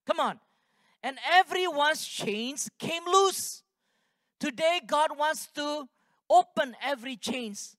Come 0.07 0.21
on. 0.21 0.41
And 1.03 1.19
everyone's 1.33 2.07
chains 2.07 2.71
came 2.79 3.03
loose. 3.07 3.63
Today, 4.41 4.81
God 4.87 5.19
wants 5.19 5.49
to 5.55 5.89
open 6.31 6.75
every 6.83 7.17
chains. 7.17 7.77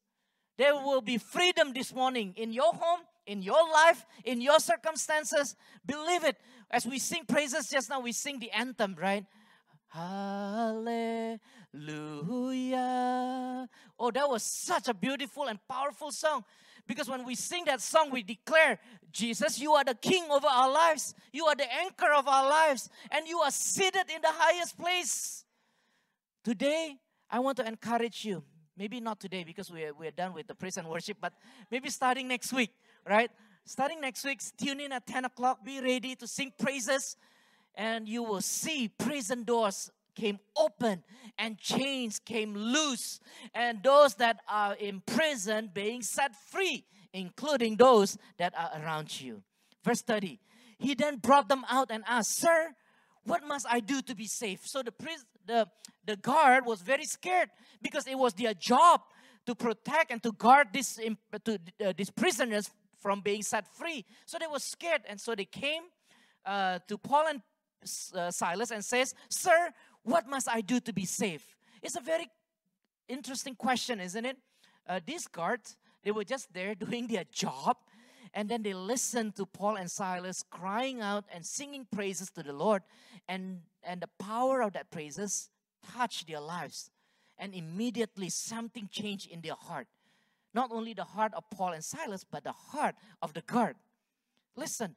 There 0.57 0.75
will 0.75 1.01
be 1.01 1.17
freedom 1.17 1.73
this 1.73 1.93
morning 1.93 2.33
in 2.37 2.53
your 2.53 2.73
home, 2.73 3.01
in 3.25 3.41
your 3.41 3.69
life, 3.71 4.05
in 4.23 4.41
your 4.41 4.59
circumstances. 4.59 5.55
Believe 5.85 6.23
it. 6.23 6.37
As 6.69 6.85
we 6.85 6.99
sing 6.99 7.25
praises 7.27 7.69
just 7.69 7.89
now, 7.89 7.99
we 7.99 8.11
sing 8.11 8.39
the 8.39 8.51
anthem, 8.51 8.95
right? 8.99 9.25
Hallelujah. 9.87 11.39
Oh, 13.97 14.11
that 14.11 14.29
was 14.29 14.43
such 14.43 14.87
a 14.87 14.93
beautiful 14.93 15.45
and 15.45 15.59
powerful 15.67 16.11
song. 16.11 16.43
Because 16.87 17.09
when 17.09 17.25
we 17.25 17.33
sing 17.35 17.65
that 17.65 17.81
song, 17.81 18.11
we 18.11 18.21
declare, 18.21 18.79
Jesus, 19.11 19.59
you 19.59 19.73
are 19.73 19.83
the 19.83 19.95
king 19.95 20.25
over 20.29 20.47
our 20.47 20.71
lives. 20.71 21.15
You 21.31 21.45
are 21.45 21.55
the 21.55 21.71
anchor 21.73 22.11
of 22.13 22.27
our 22.27 22.47
lives. 22.49 22.89
And 23.09 23.27
you 23.27 23.39
are 23.39 23.51
seated 23.51 24.09
in 24.13 24.21
the 24.21 24.31
highest 24.31 24.77
place. 24.77 25.45
Today, 26.43 26.97
I 27.29 27.39
want 27.39 27.57
to 27.57 27.65
encourage 27.65 28.23
you. 28.25 28.43
Maybe 28.77 28.99
not 28.99 29.19
today 29.21 29.45
because 29.45 29.71
we 29.71 29.85
are, 29.85 29.93
we 29.93 30.07
are 30.07 30.11
done 30.11 30.33
with 30.33 30.47
the 30.47 30.53
praise 30.53 30.75
and 30.77 30.87
worship, 30.89 31.17
but 31.21 31.33
maybe 31.71 31.89
starting 31.89 32.27
next 32.27 32.51
week, 32.51 32.71
right? 33.07 33.31
Starting 33.65 34.01
next 34.01 34.23
week, 34.23 34.41
tune 34.57 34.79
in 34.79 34.91
at 34.91 35.07
10 35.07 35.25
o'clock. 35.25 35.63
Be 35.65 35.81
ready 35.81 36.15
to 36.15 36.27
sing 36.27 36.53
praises, 36.57 37.17
and 37.73 38.07
you 38.07 38.23
will 38.23 38.41
see 38.41 38.87
prison 38.87 39.43
doors 39.43 39.89
came 40.15 40.39
open 40.55 41.03
and 41.37 41.57
chains 41.57 42.19
came 42.19 42.53
loose, 42.53 43.19
and 43.53 43.83
those 43.83 44.15
that 44.15 44.39
are 44.47 44.75
in 44.75 45.01
prison 45.05 45.69
being 45.73 46.01
set 46.01 46.33
free, 46.35 46.85
including 47.13 47.75
those 47.75 48.17
that 48.37 48.53
are 48.57 48.81
around 48.81 49.19
you. 49.19 49.43
Verse 49.83 50.01
30 50.01 50.39
He 50.77 50.95
then 50.95 51.17
brought 51.17 51.49
them 51.49 51.65
out 51.69 51.91
and 51.91 52.03
asked, 52.07 52.39
Sir, 52.39 52.73
what 53.25 53.45
must 53.45 53.65
I 53.69 53.79
do 53.79 54.01
to 54.03 54.15
be 54.15 54.27
safe? 54.27 54.61
So 54.65 54.83
the, 54.83 54.93
the, 55.45 55.67
the 56.05 56.15
guard 56.15 56.65
was 56.65 56.81
very 56.81 57.05
scared 57.05 57.49
because 57.81 58.07
it 58.07 58.17
was 58.17 58.33
their 58.33 58.53
job 58.53 59.01
to 59.45 59.55
protect 59.55 60.11
and 60.11 60.21
to 60.23 60.31
guard 60.31 60.67
this, 60.73 60.99
to, 61.45 61.59
uh, 61.83 61.93
these 61.95 62.09
prisoners 62.09 62.71
from 63.05 63.21
being 63.21 63.43
set 63.43 63.67
free. 63.67 64.03
So 64.25 64.39
they 64.39 64.47
were 64.47 64.57
scared, 64.57 65.03
and 65.07 65.21
so 65.21 65.35
they 65.35 65.45
came 65.45 65.83
uh, 66.43 66.79
to 66.87 66.97
Paul 66.97 67.27
and 67.27 67.41
uh, 68.15 68.31
Silas 68.31 68.71
and 68.71 68.83
says, 68.83 69.13
"Sir, 69.29 69.69
what 70.01 70.27
must 70.27 70.49
I 70.49 70.61
do 70.61 70.79
to 70.79 70.91
be 70.91 71.05
safe?" 71.05 71.55
It's 71.83 71.95
a 71.95 72.01
very 72.01 72.27
interesting 73.07 73.53
question, 73.53 73.99
isn't 73.99 74.25
it? 74.25 74.37
Uh, 74.89 74.99
these 75.05 75.27
guards, 75.27 75.77
they 76.03 76.09
were 76.09 76.23
just 76.23 76.51
there 76.51 76.73
doing 76.85 77.05
their 77.05 77.25
job, 77.31 77.77
and 78.33 78.49
then 78.49 78.63
they 78.63 78.73
listened 78.73 79.35
to 79.35 79.45
Paul 79.45 79.75
and 79.75 79.91
Silas 79.91 80.43
crying 80.49 81.01
out 81.01 81.25
and 81.31 81.45
singing 81.45 81.85
praises 81.85 82.31
to 82.31 82.41
the 82.41 82.53
Lord, 82.53 82.81
and 83.27 83.61
and 83.83 84.01
the 84.01 84.09
power 84.17 84.63
of 84.63 84.73
that 84.73 84.89
praises 84.89 85.51
touched 85.93 86.27
their 86.27 86.41
lives, 86.41 86.89
and 87.37 87.53
immediately 87.53 88.29
something 88.29 88.89
changed 88.91 89.29
in 89.29 89.41
their 89.41 89.59
heart 89.67 89.85
not 90.55 90.71
only 90.71 90.93
the 90.93 91.03
heart 91.03 91.33
of 91.35 91.43
Paul 91.51 91.73
and 91.73 91.83
Silas, 91.83 92.23
but 92.23 92.45
the 92.45 92.53
heart 92.53 92.95
of 93.21 93.33
the 93.33 93.41
guard. 93.41 93.75
Listen, 94.55 94.95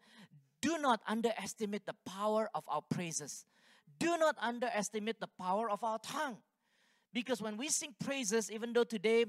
do 0.63 0.79
not 0.79 1.01
underestimate 1.07 1.85
the 1.85 1.97
power 2.07 2.49
of 2.55 2.63
our 2.69 2.81
praises. 2.81 3.45
Do 3.99 4.17
not 4.17 4.37
underestimate 4.41 5.19
the 5.19 5.27
power 5.27 5.69
of 5.69 5.83
our 5.83 5.99
tongue. 5.99 6.39
Because 7.13 7.43
when 7.43 7.57
we 7.57 7.69
sing 7.69 7.95
praises, 7.99 8.51
even 8.53 8.73
though 8.73 8.85
today 8.85 9.25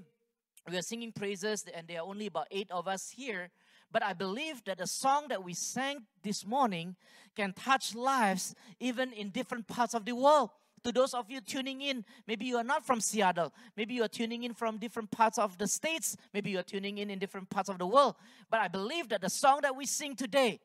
we 0.70 0.78
are 0.78 0.84
singing 0.84 1.12
praises 1.12 1.66
and 1.74 1.88
there 1.88 2.00
are 2.00 2.08
only 2.08 2.28
about 2.28 2.48
eight 2.52 2.70
of 2.70 2.88
us 2.88 3.10
here, 3.10 3.50
but 3.92 4.04
I 4.04 4.14
believe 4.14 4.64
that 4.66 4.78
the 4.78 4.86
song 4.86 5.30
that 5.30 5.44
we 5.44 5.56
sang 5.56 6.04
this 6.22 6.46
morning 6.46 6.96
can 7.36 7.54
touch 7.54 7.96
lives 7.96 8.54
even 8.80 9.12
in 9.14 9.30
different 9.30 9.68
parts 9.68 9.96
of 9.96 10.06
the 10.06 10.14
world 10.14 10.52
to 10.84 10.92
those 10.92 11.14
of 11.14 11.30
you 11.30 11.42
tuning 11.42 11.82
in, 11.82 12.06
maybe 12.28 12.46
you 12.46 12.58
are 12.58 12.64
not 12.64 12.86
from 12.86 13.02
Seattle. 13.02 13.54
Maybe 13.76 13.94
you 13.94 14.04
are 14.04 14.10
tuning 14.10 14.44
in 14.44 14.54
from 14.54 14.78
different 14.78 15.12
parts 15.12 15.38
of 15.38 15.58
the 15.58 15.68
states. 15.68 16.16
Maybe 16.34 16.52
you 16.52 16.60
are 16.60 16.64
tuning 16.64 16.98
in 16.98 17.10
in 17.10 17.20
different 17.20 17.50
parts 17.50 17.70
of 17.70 17.78
the 17.78 17.88
world. 17.88 18.16
But 18.50 18.62
I 18.62 18.68
believe 18.68 19.10
that 19.10 19.22
the 19.22 19.30
song 19.30 19.60
that 19.62 19.76
we 19.76 19.86
sing 19.86 20.16
today, 20.16 20.60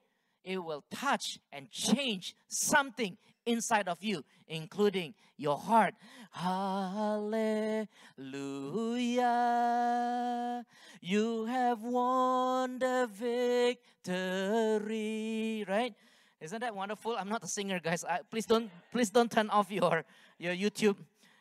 it 0.44 0.58
will 0.62 0.84
touch 0.90 1.38
and 1.52 1.70
change 1.70 2.34
something 2.48 3.16
inside 3.46 3.88
of 3.88 4.02
you, 4.02 4.24
including 4.48 5.14
your 5.36 5.56
heart. 5.58 5.94
Hallelujah. 6.30 7.86
You 11.00 11.44
have 11.46 11.82
won 11.82 12.78
the 12.78 13.08
victory, 14.06 15.64
right? 15.68 15.94
Isn't 16.44 16.60
that 16.60 16.76
wonderful? 16.76 17.16
I'm 17.16 17.30
not 17.30 17.42
a 17.42 17.46
singer, 17.46 17.80
guys. 17.80 18.04
I, 18.04 18.20
please 18.30 18.44
don't 18.44 18.70
please 18.92 19.08
don't 19.08 19.32
turn 19.32 19.48
off 19.48 19.70
your 19.70 20.04
your 20.38 20.54
YouTube. 20.54 20.96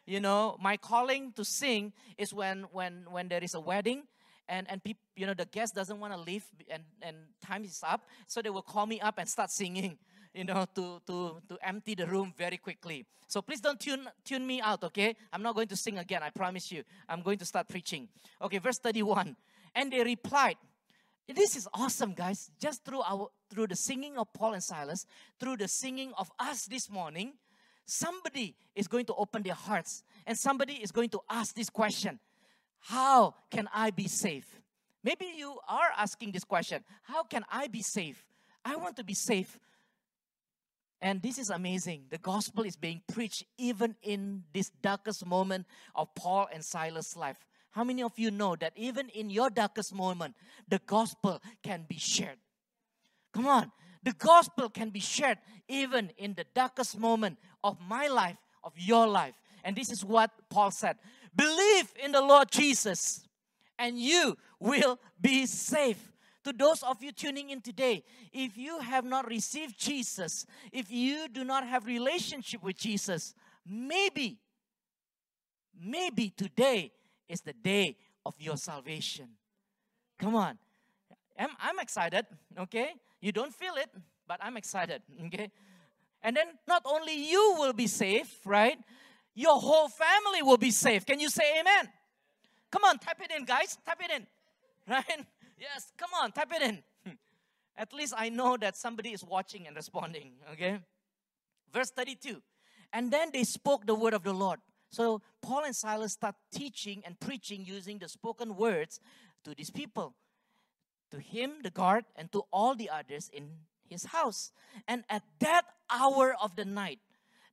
You 0.05 0.21
know, 0.21 0.55
my 0.61 0.77
calling 0.77 1.33
to 1.33 1.43
sing 1.43 1.91
is 2.17 2.33
when 2.33 2.63
when 2.71 3.05
when 3.11 3.27
there 3.27 3.43
is 3.43 3.53
a 3.53 3.59
wedding 3.59 4.03
and 4.47 4.65
and 4.69 4.81
people 4.81 5.03
you 5.17 5.25
know 5.27 5.33
the 5.33 5.43
guest 5.43 5.75
doesn't 5.75 5.99
want 5.99 6.13
to 6.13 6.19
leave 6.19 6.45
and 6.69 6.83
and 7.01 7.17
time 7.45 7.65
is 7.65 7.83
up 7.83 8.07
so 8.27 8.41
they 8.41 8.49
will 8.49 8.61
call 8.61 8.85
me 8.85 9.01
up 9.01 9.15
and 9.17 9.27
start 9.27 9.51
singing 9.51 9.97
you 10.33 10.45
know 10.45 10.65
to 10.73 11.01
to 11.05 11.41
to 11.49 11.57
empty 11.61 11.95
the 11.95 12.07
room 12.07 12.33
very 12.37 12.57
quickly 12.57 13.05
so 13.27 13.41
please 13.41 13.61
don't 13.61 13.79
tune 13.79 14.07
tune 14.25 14.45
me 14.45 14.59
out 14.59 14.83
okay 14.83 15.15
i'm 15.31 15.41
not 15.41 15.55
going 15.55 15.67
to 15.67 15.77
sing 15.77 15.97
again 15.97 16.21
i 16.21 16.29
promise 16.29 16.73
you 16.73 16.83
i'm 17.07 17.21
going 17.21 17.37
to 17.37 17.45
start 17.45 17.69
preaching 17.69 18.09
okay 18.41 18.57
verse 18.57 18.79
31 18.79 19.35
and 19.75 19.93
they 19.93 20.03
replied 20.03 20.57
this 21.27 21.55
is 21.55 21.67
awesome 21.73 22.13
guys 22.13 22.51
just 22.59 22.83
through 22.83 23.01
our 23.01 23.29
through 23.49 23.67
the 23.67 23.75
singing 23.75 24.17
of 24.17 24.31
paul 24.33 24.53
and 24.53 24.63
silas 24.63 25.05
through 25.39 25.57
the 25.57 25.67
singing 25.67 26.11
of 26.17 26.29
us 26.39 26.65
this 26.65 26.89
morning 26.89 27.33
somebody 27.85 28.55
is 28.75 28.87
going 28.87 29.05
to 29.05 29.13
open 29.15 29.43
their 29.43 29.53
hearts 29.53 30.03
and 30.25 30.37
somebody 30.37 30.73
is 30.73 30.91
going 30.91 31.09
to 31.09 31.19
ask 31.29 31.55
this 31.55 31.69
question 31.69 32.19
how 32.85 33.35
can 33.49 33.69
I 33.73 33.91
be 33.91 34.09
safe? 34.09 34.59
Maybe 35.03 35.25
you 35.37 35.57
are 35.69 35.91
asking 35.97 36.33
this 36.33 36.43
question 36.43 36.83
How 37.03 37.23
can 37.23 37.45
I 37.49 37.67
be 37.67 37.81
safe? 37.81 38.25
I 38.65 38.75
want 38.75 38.97
to 38.97 39.03
be 39.03 39.13
safe. 39.13 39.57
And 41.01 41.21
this 41.21 41.37
is 41.37 41.49
amazing. 41.49 42.05
The 42.09 42.17
gospel 42.17 42.63
is 42.63 42.75
being 42.77 43.01
preached 43.11 43.45
even 43.57 43.95
in 44.01 44.43
this 44.53 44.69
darkest 44.81 45.25
moment 45.25 45.65
of 45.95 46.13
Paul 46.15 46.47
and 46.53 46.63
Silas' 46.63 47.15
life. 47.15 47.45
How 47.73 47.83
many 47.83 48.03
of 48.03 48.17
you 48.17 48.29
know 48.29 48.55
that 48.55 48.73
even 48.75 49.09
in 49.09 49.31
your 49.31 49.49
darkest 49.49 49.93
moment, 49.95 50.35
the 50.67 50.79
gospel 50.85 51.41
can 51.63 51.85
be 51.89 51.97
shared? 51.97 52.37
Come 53.33 53.47
on. 53.47 53.71
The 54.03 54.13
gospel 54.13 54.69
can 54.69 54.91
be 54.91 54.99
shared 54.99 55.39
even 55.67 56.11
in 56.17 56.35
the 56.35 56.45
darkest 56.53 56.99
moment 56.99 57.39
of 57.63 57.77
my 57.81 58.07
life, 58.07 58.37
of 58.63 58.73
your 58.77 59.07
life. 59.07 59.33
And 59.63 59.75
this 59.75 59.89
is 59.89 60.05
what 60.05 60.29
Paul 60.49 60.69
said 60.69 60.97
Believe 61.35 61.91
in 62.03 62.11
the 62.11 62.21
Lord 62.21 62.51
Jesus, 62.51 63.25
and 63.79 63.97
you 63.97 64.37
will 64.59 64.99
be 65.19 65.47
safe. 65.47 66.11
To 66.43 66.53
those 66.53 66.83
of 66.83 67.01
you 67.01 67.11
tuning 67.11 67.49
in 67.49 67.61
today, 67.61 68.03
if 68.33 68.55
you 68.55 68.79
have 68.79 69.05
not 69.05 69.27
received 69.27 69.79
Jesus, 69.79 70.45
if 70.71 70.91
you 70.91 71.27
do 71.29 71.43
not 71.43 71.65
have 71.65 71.85
relationship 71.85 72.61
with 72.61 72.77
Jesus, 72.77 73.33
maybe, 73.65 74.37
maybe 75.81 76.29
today 76.29 76.91
is 77.27 77.41
the 77.41 77.53
day 77.53 77.97
of 78.25 78.35
your 78.39 78.57
salvation. 78.57 79.29
Come 80.19 80.35
on. 80.35 80.57
I'm, 81.37 81.49
I'm 81.59 81.79
excited, 81.79 82.25
okay? 82.59 82.93
You 83.21 83.31
don't 83.31 83.53
feel 83.53 83.73
it, 83.75 83.89
but 84.27 84.39
I'm 84.41 84.57
excited, 84.57 85.01
okay? 85.25 85.51
And 86.21 86.37
then 86.37 86.47
not 86.67 86.83
only 86.85 87.15
you 87.29 87.55
will 87.57 87.73
be 87.73 87.87
safe, 87.87 88.39
right? 88.45 88.77
your 89.35 89.59
whole 89.59 89.89
family 89.89 90.41
will 90.41 90.57
be 90.57 90.71
safe. 90.71 91.05
Can 91.05 91.19
you 91.19 91.29
say 91.29 91.59
amen? 91.59 91.89
Come 92.71 92.83
on, 92.85 92.97
type 92.99 93.21
it 93.21 93.31
in, 93.35 93.45
guys. 93.45 93.77
Type 93.85 94.01
it 94.01 94.11
in. 94.11 94.27
Right? 94.85 95.25
Yes, 95.57 95.93
come 95.97 96.09
on, 96.21 96.33
type 96.33 96.51
it 96.51 96.61
in. 96.61 96.83
At 97.77 97.93
least 97.93 98.13
I 98.17 98.27
know 98.27 98.57
that 98.57 98.75
somebody 98.75 99.13
is 99.13 99.23
watching 99.23 99.65
and 99.65 99.77
responding. 99.77 100.33
Okay? 100.51 100.79
Verse 101.71 101.89
32. 101.91 102.41
And 102.91 103.09
then 103.09 103.29
they 103.31 103.45
spoke 103.45 103.87
the 103.87 103.95
word 103.95 104.13
of 104.13 104.23
the 104.23 104.33
Lord. 104.33 104.59
So 104.93 105.23
Paul 105.41 105.63
and 105.65 105.75
Silas 105.75 106.13
start 106.13 106.35
teaching 106.53 107.01
and 107.03 107.19
preaching 107.19 107.65
using 107.65 107.97
the 107.97 108.07
spoken 108.07 108.55
words 108.55 108.99
to 109.43 109.55
these 109.55 109.71
people. 109.71 110.13
To 111.09 111.19
him, 111.19 111.53
the 111.63 111.71
guard, 111.71 112.05
and 112.15 112.31
to 112.31 112.43
all 112.53 112.75
the 112.75 112.91
others 112.91 113.27
in 113.33 113.49
his 113.89 114.05
house. 114.05 114.51
And 114.87 115.03
at 115.09 115.23
that 115.39 115.65
hour 115.89 116.35
of 116.39 116.55
the 116.55 116.65
night, 116.65 116.99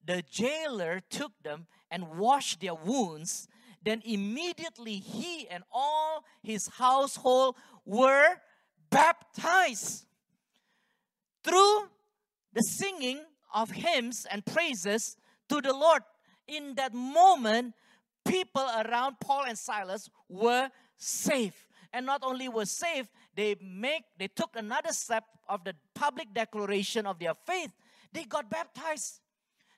the 0.04 0.23
jailer 0.30 1.00
took 1.09 1.32
them 1.42 1.66
and 1.90 2.18
washed 2.18 2.61
their 2.61 2.75
wounds. 2.75 3.49
Then 3.82 4.02
immediately 4.04 4.97
he 4.97 5.49
and 5.49 5.64
all 5.73 6.26
his 6.42 6.68
household 6.68 7.56
were 7.87 8.37
baptized. 8.90 10.04
Through 11.42 11.88
the 12.52 12.62
singing 12.62 13.20
of 13.54 13.70
hymns 13.70 14.26
and 14.30 14.44
praises 14.44 15.16
to 15.48 15.62
the 15.62 15.72
Lord, 15.72 16.03
in 16.51 16.75
that 16.75 16.93
moment, 16.93 17.75
people 18.27 18.67
around 18.85 19.17
Paul 19.21 19.45
and 19.47 19.57
Silas 19.57 20.11
were 20.29 20.71
safe. 20.97 21.67
And 21.93 22.07
not 22.07 22.23
only 22.23 22.49
were 22.49 22.67
safe, 22.67 23.07
they 23.35 23.57
make 23.61 24.05
they 24.19 24.29
took 24.29 24.55
another 24.57 24.93
step 24.93 25.25
of 25.49 25.65
the 25.65 25.75
public 25.95 26.33
declaration 26.35 27.07
of 27.07 27.19
their 27.19 27.35
faith. 27.47 27.73
They 28.13 28.25
got 28.25 28.51
baptized. 28.51 29.21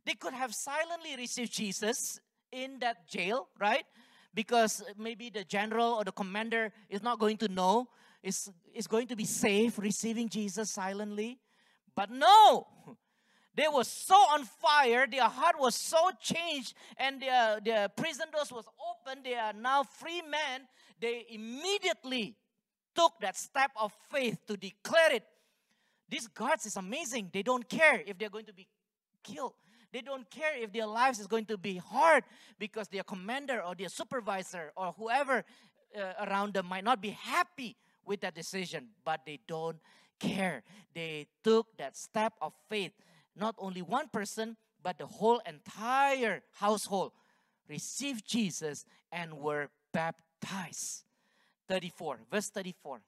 They 0.05 0.15
could 0.15 0.35
have 0.35 0.55
silently 0.55 1.17
received 1.17 1.53
Jesus 1.53 2.21
in 2.51 2.79
that 2.81 3.09
jail, 3.09 3.49
right? 3.59 3.85
Because 4.35 4.83
maybe 4.99 5.31
the 5.31 5.45
general 5.45 5.95
or 5.95 6.05
the 6.05 6.13
commander 6.13 6.73
is 6.89 7.03
not 7.03 7.19
going 7.19 7.37
to 7.39 7.49
know, 7.49 7.89
is, 8.23 8.51
is 8.75 8.87
going 8.87 9.07
to 9.09 9.17
be 9.17 9.25
safe 9.25 9.79
receiving 9.79 10.29
Jesus 10.29 10.71
silently. 10.71 11.39
But 11.95 12.11
no, 12.11 12.67
they 13.55 13.67
were 13.73 13.85
so 13.85 14.15
on 14.15 14.45
fire, 14.45 15.07
their 15.07 15.29
heart 15.29 15.57
was 15.59 15.75
so 15.75 16.11
changed, 16.21 16.75
and 16.97 17.21
their, 17.21 17.61
their 17.61 17.88
prison 17.88 18.27
doors 18.33 18.51
was 18.51 18.65
open. 18.91 19.23
They 19.23 19.35
are 19.35 19.53
now 19.53 19.83
free 19.83 20.23
men. 20.23 20.67
They 21.01 21.27
immediately 21.31 22.37
took 22.95 23.12
that 23.21 23.37
step 23.37 23.71
of 23.77 23.93
faith 24.11 24.38
to 24.47 24.57
declare 24.57 25.15
it. 25.15 25.25
These 26.09 26.29
guards 26.29 26.67
is 26.67 26.77
amazing. 26.77 27.31
They 27.33 27.43
don't 27.43 27.69
care 27.69 28.03
if 28.07 28.19
they're 28.19 28.31
going 28.31 28.47
to 28.47 28.55
be 28.55 28.67
killed. 29.23 29.55
They 29.93 30.01
don't 30.01 30.29
care 30.31 30.57
if 30.57 30.73
their 30.73 30.87
lives 30.87 31.19
is 31.19 31.27
going 31.27 31.45
to 31.47 31.59
be 31.59 31.77
hard 31.77 32.25
because 32.59 32.88
their 32.88 33.03
commander 33.03 33.62
or 33.62 33.75
their 33.75 33.91
supervisor 33.91 34.73
or 34.75 34.93
whoever 34.93 35.45
uh, 35.95 36.27
around 36.27 36.55
them 36.55 36.67
might 36.67 36.85
not 36.85 37.03
be 37.03 37.11
happy 37.11 37.77
with 38.05 38.21
that 38.23 38.35
decision, 38.35 38.88
but 39.05 39.21
they 39.27 39.38
don't 39.47 39.77
care. 40.19 40.62
They 40.95 41.27
took 41.45 41.77
that 41.77 41.97
step 41.97 42.33
of 42.41 42.55
faith. 42.69 42.93
Not 43.37 43.55
only 43.59 43.83
one 43.83 44.09
person, 44.09 44.57
but 44.83 44.99
the 44.99 45.07
whole 45.07 45.40
entire 45.47 46.42
household 46.53 47.12
received 47.68 48.27
Jesus 48.27 48.85
and 49.11 49.38
were 49.38 49.71
baptized. 49.92 51.05
34, 51.68 52.21
verse 52.31 52.51
34. 52.51 53.01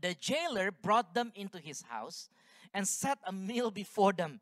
The 0.00 0.14
jailer 0.14 0.70
brought 0.70 1.14
them 1.14 1.32
into 1.34 1.58
his 1.58 1.82
house 1.82 2.28
and 2.72 2.88
set 2.88 3.18
a 3.26 3.32
meal 3.32 3.70
before 3.70 4.12
them 4.12 4.40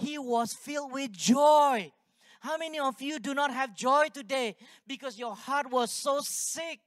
he 0.00 0.18
was 0.18 0.54
filled 0.54 0.92
with 0.92 1.12
joy. 1.12 1.92
How 2.40 2.56
many 2.56 2.78
of 2.78 3.00
you 3.02 3.18
do 3.18 3.34
not 3.34 3.52
have 3.52 3.76
joy 3.76 4.08
today 4.12 4.56
because 4.86 5.18
your 5.18 5.34
heart 5.34 5.70
was 5.70 5.92
so 5.92 6.20
sick? 6.22 6.80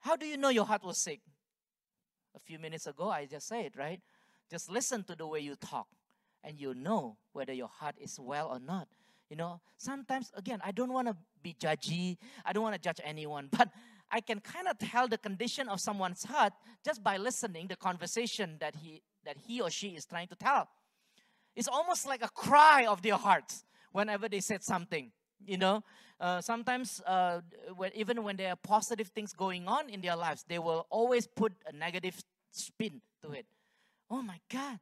How 0.00 0.16
do 0.16 0.26
you 0.26 0.36
know 0.36 0.50
your 0.50 0.66
heart 0.66 0.84
was 0.84 0.98
sick? 0.98 1.20
A 2.36 2.38
few 2.38 2.58
minutes 2.58 2.86
ago, 2.86 3.08
I 3.10 3.24
just 3.24 3.48
said, 3.48 3.72
right? 3.76 4.00
Just 4.50 4.70
listen 4.70 5.04
to 5.04 5.14
the 5.14 5.26
way 5.26 5.40
you 5.40 5.54
talk, 5.56 5.88
and 6.42 6.58
you 6.58 6.74
know 6.74 7.16
whether 7.32 7.52
your 7.52 7.68
heart 7.68 7.96
is 8.00 8.18
well 8.18 8.48
or 8.48 8.60
not. 8.60 8.88
You 9.28 9.36
know, 9.36 9.60
sometimes, 9.76 10.30
again, 10.34 10.60
I 10.64 10.72
don't 10.72 10.92
want 10.92 11.08
to 11.08 11.16
be 11.42 11.54
judgy, 11.60 12.16
I 12.44 12.52
don't 12.52 12.62
want 12.62 12.74
to 12.74 12.80
judge 12.80 13.00
anyone, 13.04 13.48
but 13.56 13.68
I 14.10 14.20
can 14.20 14.40
kind 14.40 14.68
of 14.68 14.78
tell 14.78 15.06
the 15.06 15.18
condition 15.18 15.68
of 15.68 15.80
someone's 15.80 16.24
heart 16.24 16.54
just 16.84 17.02
by 17.02 17.18
listening 17.18 17.66
the 17.66 17.76
conversation 17.76 18.56
that 18.60 18.76
he 18.76 19.02
that 19.24 19.36
he 19.46 19.60
or 19.60 19.68
she 19.68 19.88
is 19.88 20.06
trying 20.06 20.28
to 20.28 20.34
tell. 20.34 20.68
It's 21.54 21.68
almost 21.68 22.06
like 22.06 22.22
a 22.22 22.28
cry 22.28 22.86
of 22.86 23.02
their 23.02 23.16
hearts 23.16 23.64
whenever 23.92 24.28
they 24.28 24.40
said 24.40 24.62
something. 24.62 25.10
You 25.44 25.58
know, 25.58 25.84
uh, 26.20 26.40
sometimes 26.40 27.02
uh, 27.06 27.40
when, 27.76 27.90
even 27.94 28.22
when 28.22 28.36
there 28.36 28.50
are 28.52 28.56
positive 28.56 29.08
things 29.08 29.32
going 29.32 29.68
on 29.68 29.90
in 29.90 30.00
their 30.00 30.16
lives, 30.16 30.44
they 30.48 30.58
will 30.58 30.86
always 30.88 31.26
put 31.26 31.52
a 31.66 31.76
negative 31.76 32.18
spin 32.50 33.00
to 33.22 33.32
it. 33.32 33.46
Oh 34.10 34.22
my 34.22 34.40
God, 34.50 34.78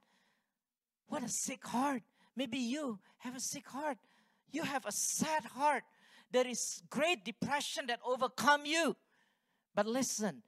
what 1.08 1.24
a 1.24 1.28
sick 1.28 1.66
heart. 1.66 2.02
Maybe 2.36 2.58
you 2.58 2.98
have 3.18 3.34
a 3.34 3.40
sick 3.40 3.66
heart. 3.66 3.98
You 4.52 4.62
have 4.62 4.86
a 4.86 4.92
sad 4.92 5.44
heart. 5.44 5.82
There 6.30 6.46
is 6.46 6.82
great 6.90 7.24
depression 7.24 7.86
that 7.88 8.00
overcome 8.04 8.66
you. 8.66 8.96
But 9.74 9.86
listen, 9.86 10.42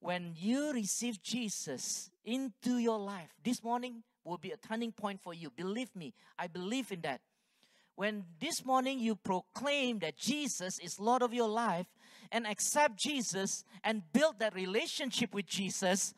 when 0.00 0.34
you 0.36 0.72
receive 0.72 1.22
Jesus 1.22 2.10
into 2.24 2.78
your 2.78 2.98
life, 2.98 3.30
this 3.42 3.62
morning 3.62 4.02
will 4.24 4.38
be 4.38 4.50
a 4.50 4.56
turning 4.56 4.92
point 4.92 5.20
for 5.20 5.34
you. 5.34 5.50
Believe 5.50 5.94
me, 5.96 6.14
I 6.38 6.46
believe 6.46 6.92
in 6.92 7.00
that. 7.02 7.20
When 7.96 8.24
this 8.38 8.64
morning 8.64 9.00
you 9.00 9.16
proclaim 9.16 9.98
that 10.00 10.16
Jesus 10.16 10.78
is 10.78 11.00
Lord 11.00 11.22
of 11.22 11.34
your 11.34 11.48
life 11.48 11.86
and 12.30 12.46
accept 12.46 12.96
Jesus 12.96 13.64
and 13.82 14.02
build 14.12 14.38
that 14.38 14.54
relationship 14.54 15.34
with 15.34 15.46
Jesus, 15.46 16.14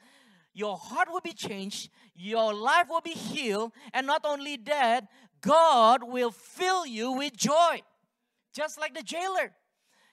your 0.53 0.77
heart 0.77 1.09
will 1.11 1.21
be 1.21 1.33
changed, 1.33 1.91
your 2.15 2.53
life 2.53 2.87
will 2.89 3.01
be 3.01 3.11
healed, 3.11 3.73
and 3.93 4.07
not 4.07 4.23
only 4.25 4.57
that, 4.57 5.07
God 5.41 6.03
will 6.03 6.31
fill 6.31 6.87
you 6.87 7.13
with 7.13 7.37
joy. 7.37 7.83
Just 8.53 8.79
like 8.79 8.95
the 8.95 9.03
jailer. 9.03 9.53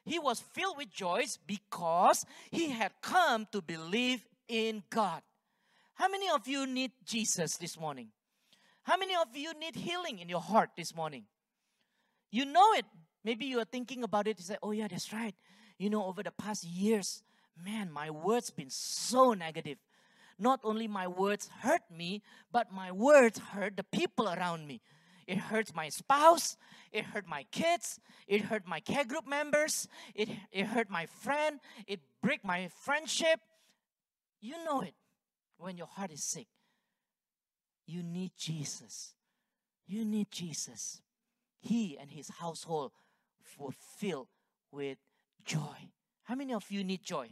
He 0.04 0.20
was 0.20 0.40
filled 0.40 0.78
with 0.78 0.90
joy 0.90 1.26
because 1.46 2.26
he 2.50 2.70
had 2.70 2.94
come 3.02 3.46
to 3.52 3.62
believe 3.62 4.26
in 4.48 4.84
God. 4.90 5.22
How 5.96 6.08
many 6.08 6.30
of 6.30 6.48
you 6.48 6.66
need 6.66 6.92
Jesus 7.06 7.58
this 7.58 7.78
morning? 7.78 8.10
How 8.84 8.96
many 8.96 9.16
of 9.16 9.36
you 9.36 9.54
need 9.60 9.76
healing 9.76 10.20
in 10.20 10.30
your 10.30 10.40
heart 10.40 10.70
this 10.78 10.96
morning? 10.96 11.26
You 12.32 12.46
know 12.46 12.74
it. 12.74 12.86
Maybe 13.26 13.46
you 13.46 13.60
are 13.60 13.66
thinking 13.66 14.04
about 14.04 14.28
it. 14.28 14.38
You 14.38 14.46
say, 14.46 14.58
oh, 14.64 14.72
yeah, 14.72 14.88
that's 14.88 15.12
right. 15.12 15.36
You 15.78 15.90
know, 15.90 16.06
over 16.06 16.24
the 16.24 16.32
past 16.32 16.64
years, 16.64 17.22
man, 17.62 17.92
my 17.92 18.10
words 18.10 18.50
been 18.50 18.70
so 18.70 19.34
negative. 19.34 19.78
Not 20.40 20.60
only 20.64 20.88
my 20.88 21.08
words 21.08 21.50
hurt 21.62 21.82
me, 21.90 22.22
but 22.52 22.72
my 22.72 22.92
words 22.92 23.40
hurt 23.40 23.76
the 23.78 23.84
people 23.84 24.28
around 24.28 24.68
me. 24.68 24.82
It 25.26 25.38
hurts 25.38 25.76
my 25.76 25.90
spouse. 25.90 26.56
It 26.92 27.04
hurt 27.06 27.28
my 27.28 27.44
kids. 27.52 28.00
It 28.28 28.42
hurt 28.42 28.66
my 28.66 28.80
care 28.80 29.04
group 29.04 29.28
members. 29.28 29.88
It, 30.16 30.30
it 30.52 30.68
hurt 30.68 30.90
my 30.90 31.06
friend. 31.06 31.60
It 31.86 32.00
break 32.22 32.46
my 32.46 32.70
friendship. 32.84 33.42
You 34.40 34.64
know 34.64 34.82
it 34.82 34.94
when 35.58 35.78
your 35.78 35.88
heart 35.88 36.12
is 36.12 36.24
sick. 36.24 36.48
You 37.86 38.04
need 38.04 38.32
Jesus. 38.38 39.14
You 39.86 40.06
need 40.06 40.28
Jesus. 40.32 41.02
He 41.60 41.98
and 41.98 42.12
his 42.12 42.30
household 42.30 42.92
were 43.58 43.72
filled 43.98 44.28
with 44.72 44.98
joy. 45.44 45.90
How 46.24 46.36
many 46.36 46.54
of 46.54 46.70
you 46.70 46.84
need 46.84 47.04
joy 47.04 47.30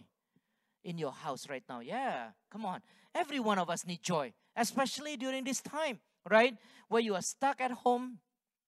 in 0.85 0.97
your 0.97 1.11
house 1.11 1.49
right 1.49 1.63
now? 1.67 1.81
Yeah, 1.81 2.29
come 2.49 2.65
on. 2.65 2.81
Every 3.13 3.39
one 3.39 3.59
of 3.59 3.69
us 3.69 3.85
need 3.85 4.01
joy, 4.01 4.31
especially 4.55 5.17
during 5.17 5.43
this 5.43 5.61
time, 5.61 5.99
right? 6.29 6.55
Where 6.87 7.01
you 7.01 7.15
are 7.15 7.21
stuck 7.21 7.59
at 7.59 7.71
home. 7.71 8.19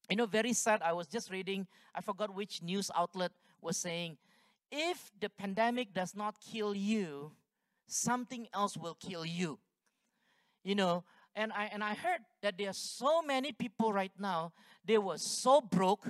You 0.10 0.18
know, 0.18 0.26
very 0.26 0.54
sad. 0.54 0.82
I 0.82 0.94
was 0.94 1.08
just 1.08 1.30
reading, 1.32 1.68
I 1.94 2.02
forgot 2.02 2.34
which 2.34 2.62
news 2.64 2.90
outlet 2.96 3.32
was 3.62 3.78
saying, 3.78 4.18
if 4.72 5.12
the 5.20 5.30
pandemic 5.30 5.94
does 5.94 6.16
not 6.16 6.36
kill 6.52 6.76
you, 6.76 7.32
something 7.88 8.48
else 8.54 8.76
will 8.76 8.96
kill 8.96 9.26
you. 9.26 9.60
You 10.64 10.76
know, 10.76 11.04
and 11.36 11.54
I 11.54 11.70
and 11.72 11.84
I 11.84 11.94
heard 11.94 12.22
that 12.42 12.58
there 12.58 12.70
are 12.70 12.74
so 12.74 13.22
many 13.22 13.52
people 13.52 13.94
right 13.94 14.12
now, 14.20 14.52
they 14.84 14.98
were 14.98 15.18
so 15.18 15.62
broke, 15.62 16.08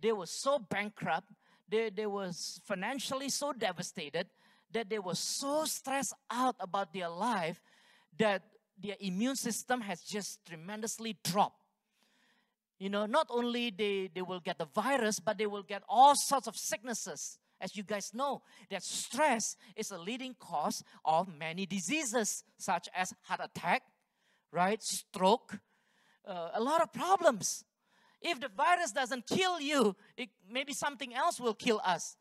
they 0.00 0.12
were 0.12 0.26
so 0.26 0.58
bankrupt, 0.58 1.30
they, 1.68 1.90
they 1.90 2.06
was 2.06 2.60
financially 2.64 3.28
so 3.28 3.52
devastated 3.52 4.26
that 4.76 4.90
they 4.90 4.98
were 4.98 5.14
so 5.14 5.64
stressed 5.64 6.12
out 6.30 6.54
about 6.60 6.92
their 6.92 7.08
life 7.08 7.62
that 8.18 8.42
their 8.78 8.96
immune 9.00 9.34
system 9.34 9.80
has 9.80 10.02
just 10.02 10.44
tremendously 10.44 11.16
dropped. 11.24 11.62
You 12.78 12.90
know, 12.90 13.06
not 13.06 13.26
only 13.30 13.70
they, 13.70 14.10
they 14.14 14.20
will 14.20 14.40
get 14.40 14.58
the 14.58 14.66
virus, 14.66 15.18
but 15.18 15.38
they 15.38 15.46
will 15.46 15.62
get 15.62 15.82
all 15.88 16.14
sorts 16.14 16.46
of 16.46 16.56
sicknesses. 16.58 17.38
As 17.58 17.74
you 17.74 17.84
guys 17.84 18.12
know, 18.12 18.42
that 18.70 18.82
stress 18.82 19.56
is 19.76 19.90
a 19.90 19.96
leading 19.96 20.36
cause 20.38 20.84
of 21.06 21.26
many 21.26 21.64
diseases, 21.64 22.44
such 22.58 22.86
as 22.94 23.14
heart 23.22 23.40
attack, 23.42 23.82
right? 24.52 24.82
Stroke, 24.82 25.58
uh, 26.28 26.50
a 26.52 26.62
lot 26.62 26.82
of 26.82 26.92
problems. 26.92 27.64
If 28.20 28.40
the 28.40 28.50
virus 28.54 28.92
doesn't 28.92 29.26
kill 29.26 29.58
you, 29.58 29.96
it, 30.18 30.28
maybe 30.50 30.74
something 30.74 31.14
else 31.14 31.40
will 31.40 31.54
kill 31.54 31.80
us. 31.82 32.18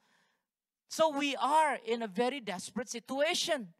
So 0.87 1.09
we 1.09 1.35
are 1.35 1.77
in 1.85 2.03
a 2.03 2.07
very 2.07 2.39
desperate 2.39 2.89
situation. 2.89 3.73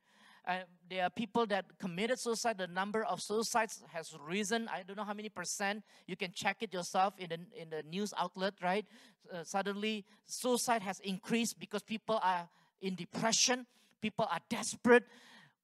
Uh, 0.47 0.59
there 0.89 1.03
are 1.03 1.09
people 1.09 1.47
that 1.47 1.65
committed 1.79 2.19
suicide. 2.19 2.57
The 2.57 2.67
number 2.67 3.03
of 3.03 3.21
suicides 3.21 3.83
has 3.91 4.15
risen. 4.27 4.67
I 4.67 4.83
don't 4.83 4.95
know 4.95 5.03
how 5.03 5.13
many 5.13 5.29
percent. 5.29 5.83
You 6.07 6.15
can 6.15 6.31
check 6.33 6.57
it 6.61 6.73
yourself 6.73 7.15
in 7.17 7.29
the, 7.29 7.61
in 7.61 7.69
the 7.69 7.83
news 7.83 8.13
outlet, 8.17 8.53
right? 8.61 8.85
Uh, 9.33 9.43
suddenly, 9.43 10.05
suicide 10.25 10.83
has 10.83 10.99
increased 10.99 11.59
because 11.59 11.81
people 11.81 12.19
are 12.21 12.47
in 12.81 12.93
depression. 12.95 13.65
People 14.01 14.27
are 14.29 14.39
desperate. 14.49 15.05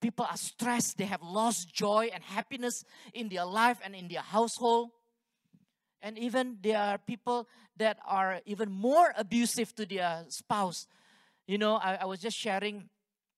People 0.01 0.25
are 0.27 0.37
stressed. 0.37 0.97
They 0.97 1.05
have 1.05 1.21
lost 1.21 1.71
joy 1.71 2.09
and 2.11 2.23
happiness 2.23 2.83
in 3.13 3.29
their 3.29 3.45
life 3.45 3.77
and 3.83 3.93
in 3.93 4.07
their 4.07 4.21
household. 4.21 4.89
And 6.01 6.17
even 6.17 6.57
there 6.63 6.79
are 6.79 6.97
people 6.97 7.47
that 7.77 7.99
are 8.07 8.41
even 8.47 8.71
more 8.71 9.13
abusive 9.15 9.75
to 9.75 9.85
their 9.85 10.25
spouse. 10.29 10.87
You 11.51 11.57
know, 11.57 11.75
I, 11.75 11.95
I 11.95 12.05
was 12.05 12.21
just 12.21 12.37
sharing, 12.37 12.87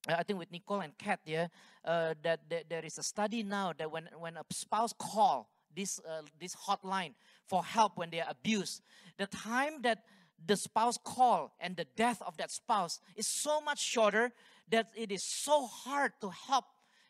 uh, 0.08 0.18
I 0.20 0.22
think 0.22 0.38
with 0.38 0.52
Nicole 0.52 0.82
and 0.82 0.96
Kat, 1.00 1.20
yeah, 1.26 1.48
uh, 1.84 2.14
that, 2.22 2.42
that, 2.48 2.70
there 2.70 2.86
is 2.86 3.00
a 3.00 3.02
study 3.02 3.42
now 3.42 3.74
that 3.76 3.92
when, 3.92 4.08
when 4.20 4.38
a 4.38 4.44
spouse 4.52 4.94
call 4.94 5.50
this, 5.76 6.00
uh, 6.08 6.22
this 6.40 6.56
hotline 6.56 7.16
for 7.48 7.64
help 7.64 7.98
when 7.98 8.12
they 8.12 8.22
are 8.22 8.30
abused, 8.30 8.84
the 9.18 9.26
time 9.26 9.82
that 9.82 10.04
the 10.46 10.56
spouse 10.56 11.00
call 11.04 11.56
and 11.60 11.76
the 11.76 11.88
death 11.96 12.22
of 12.22 12.38
that 12.38 12.52
spouse 12.52 13.00
is 13.16 13.26
so 13.26 13.60
much 13.60 13.82
shorter 13.82 14.32
that 14.70 14.90
it 14.96 15.12
is 15.12 15.24
so 15.24 15.66
hard 15.66 16.12
to 16.22 16.30
help 16.30 16.66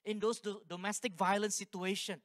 in 0.06 0.20
those 0.20 0.40
do- 0.40 0.62
domestic 0.70 1.18
violence 1.18 1.56
situation 1.58 2.22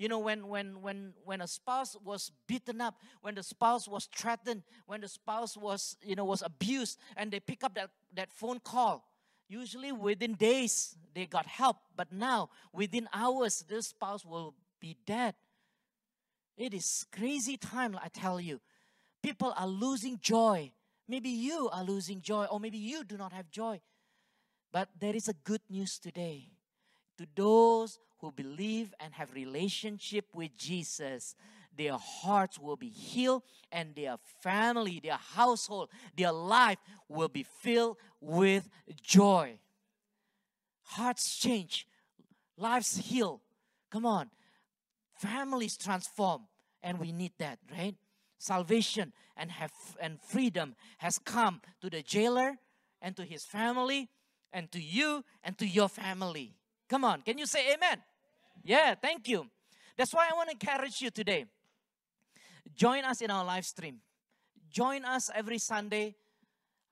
you 0.00 0.08
know 0.08 0.18
when 0.18 0.48
when 0.48 0.80
when 0.80 1.12
when 1.24 1.40
a 1.40 1.46
spouse 1.46 1.96
was 2.02 2.32
beaten 2.48 2.80
up 2.80 2.94
when 3.20 3.36
the 3.36 3.42
spouse 3.42 3.86
was 3.86 4.08
threatened 4.16 4.62
when 4.86 5.00
the 5.00 5.08
spouse 5.08 5.56
was 5.56 5.96
you 6.02 6.16
know 6.16 6.24
was 6.24 6.42
abused 6.42 6.98
and 7.16 7.30
they 7.30 7.38
pick 7.38 7.62
up 7.62 7.74
that 7.74 7.90
that 8.14 8.32
phone 8.32 8.58
call 8.58 9.04
usually 9.50 9.90
within 9.92 10.34
days 10.34 10.96
they 11.12 11.26
got 11.26 11.44
help. 11.46 11.76
But 11.96 12.12
now 12.12 12.50
within 12.72 13.08
hours 13.12 13.64
this 13.68 13.88
spouse 13.88 14.24
will 14.24 14.54
be 14.80 14.96
dead. 15.04 15.34
It 16.56 16.72
is 16.72 17.04
crazy 17.12 17.56
time 17.56 17.98
i 18.02 18.08
tell 18.08 18.40
you. 18.40 18.60
People 19.22 19.52
are 19.56 19.66
losing 19.66 20.18
joy. 20.20 20.70
Maybe 21.08 21.28
you 21.28 21.68
are 21.72 21.84
losing 21.84 22.22
joy 22.22 22.44
or 22.44 22.60
maybe 22.60 22.78
you 22.78 23.04
do 23.04 23.16
not 23.18 23.32
have 23.32 23.50
joy. 23.50 23.80
But 24.72 24.88
there 24.98 25.16
is 25.16 25.28
a 25.28 25.34
good 25.34 25.62
news 25.68 25.98
today. 25.98 26.52
To 27.18 27.26
those 27.34 27.98
who 28.20 28.32
believe 28.32 28.94
and 29.00 29.14
have 29.14 29.32
relationship 29.34 30.26
with 30.34 30.56
Jesus, 30.56 31.34
their 31.76 31.96
hearts 31.96 32.58
will 32.58 32.76
be 32.76 32.88
healed 32.88 33.42
and 33.72 33.94
their 33.94 34.16
family, 34.42 35.00
their 35.02 35.18
household, 35.34 35.88
their 36.16 36.32
life 36.32 36.78
will 37.08 37.28
be 37.28 37.42
filled 37.42 37.96
with 38.20 38.68
joy. 39.02 39.58
Hearts 40.82 41.38
change, 41.38 41.86
lives 42.56 42.96
heal. 42.96 43.40
Come 43.90 44.04
on. 44.04 44.30
Families 45.14 45.76
transform 45.76 46.42
and 46.82 46.98
we 46.98 47.12
need 47.12 47.32
that, 47.38 47.58
right? 47.70 47.94
Salvation 48.38 49.12
and 49.36 49.50
have 49.50 49.72
and 50.00 50.20
freedom 50.20 50.74
has 50.98 51.18
come 51.18 51.60
to 51.80 51.90
the 51.90 52.02
jailer 52.02 52.56
and 53.00 53.16
to 53.16 53.24
his 53.24 53.44
family 53.44 54.08
and 54.52 54.70
to 54.72 54.80
you 54.80 55.24
and 55.44 55.56
to 55.58 55.66
your 55.66 55.88
family. 55.88 56.54
Come 56.88 57.04
on, 57.04 57.22
can 57.22 57.38
you 57.38 57.46
say 57.46 57.72
amen? 57.72 58.02
Yeah, 58.62 58.94
thank 58.94 59.28
you. 59.28 59.46
That's 59.96 60.12
why 60.14 60.28
I 60.30 60.34
want 60.34 60.50
to 60.50 60.52
encourage 60.54 61.00
you 61.00 61.10
today. 61.10 61.46
Join 62.74 63.04
us 63.04 63.20
in 63.20 63.30
our 63.30 63.44
live 63.44 63.64
stream. 63.64 64.00
Join 64.70 65.04
us 65.04 65.30
every 65.34 65.58
Sunday. 65.58 66.14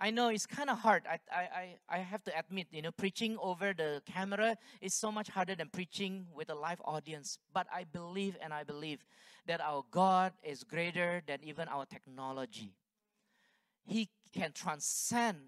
I 0.01 0.11
know 0.11 0.29
it's 0.29 0.47
kind 0.47 0.71
of 0.71 0.79
hard. 0.79 1.05
I, 1.11 1.19
I, 1.33 1.77
I 1.89 1.99
have 1.99 2.23
to 2.25 2.39
admit, 2.39 2.69
you 2.71 2.83
know, 2.83 2.93
preaching 2.93 3.37
over 3.41 3.73
the 3.77 4.01
camera 4.07 4.57
is 4.81 4.95
so 4.95 5.11
much 5.11 5.29
harder 5.29 5.57
than 5.57 5.71
preaching 5.71 6.27
with 6.33 6.51
a 6.51 6.55
live 6.55 6.81
audience. 6.85 7.39
But 7.53 7.67
I 7.73 7.85
believe 7.85 8.37
and 8.41 8.55
I 8.55 8.63
believe 8.63 9.05
that 9.47 9.61
our 9.61 9.83
God 9.91 10.33
is 10.43 10.63
greater 10.63 11.23
than 11.27 11.39
even 11.43 11.67
our 11.69 11.85
technology. 11.85 12.75
He 13.85 14.09
can 14.33 14.53
transcend 14.53 15.39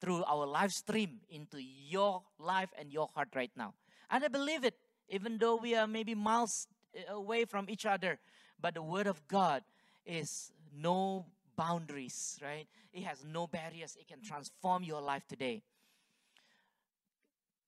through 0.00 0.24
our 0.24 0.46
live 0.46 0.72
stream 0.72 1.20
into 1.30 1.58
your 1.60 2.22
life 2.38 2.70
and 2.76 2.92
your 2.92 3.08
heart 3.14 3.28
right 3.36 3.52
now. 3.56 3.74
And 4.10 4.24
I 4.24 4.28
believe 4.28 4.64
it, 4.64 4.74
even 5.12 5.38
though 5.38 5.56
we 5.56 5.76
are 5.76 5.86
maybe 5.86 6.14
miles 6.14 6.66
eh, 6.96 7.02
away 7.08 7.44
from 7.44 7.68
each 7.68 7.86
other. 7.86 8.18
But 8.60 8.74
the 8.74 8.82
Word 8.82 9.06
of 9.06 9.28
God 9.28 9.62
is 10.06 10.50
no 10.74 11.26
boundaries, 11.54 12.40
right? 12.42 12.66
It 12.92 13.04
has 13.04 13.24
no 13.24 13.46
barriers. 13.46 13.96
It 14.00 14.08
can 14.08 14.22
transform 14.22 14.82
your 14.82 15.02
life 15.02 15.28
today. 15.28 15.62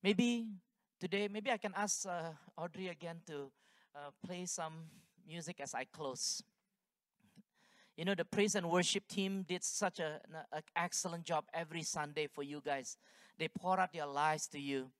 Maybe 0.03 0.47
today, 0.99 1.29
maybe 1.29 1.51
I 1.51 1.59
can 1.59 1.73
ask 1.77 2.07
uh, 2.07 2.33
Audrey 2.57 2.89
again 2.89 3.21
to 3.27 3.51
uh, 3.95 4.11
play 4.27 4.47
some 4.47 4.73
music 5.27 5.61
as 5.61 5.75
I 5.75 5.85
close. 5.85 6.43
You 7.97 8.05
know, 8.05 8.15
the 8.15 8.25
praise 8.25 8.55
and 8.55 8.71
worship 8.71 9.07
team 9.07 9.45
did 9.47 9.63
such 9.63 10.01
an 10.01 10.19
excellent 10.75 11.25
job 11.25 11.45
every 11.55 11.83
Sunday 11.83 12.27
for 12.27 12.43
you 12.43 12.61
guys. 12.65 12.97
They 13.39 13.49
pour 13.49 13.79
out 13.79 13.93
their 13.93 14.07
lives 14.07 14.49
to 14.49 14.59
you. 14.59 14.91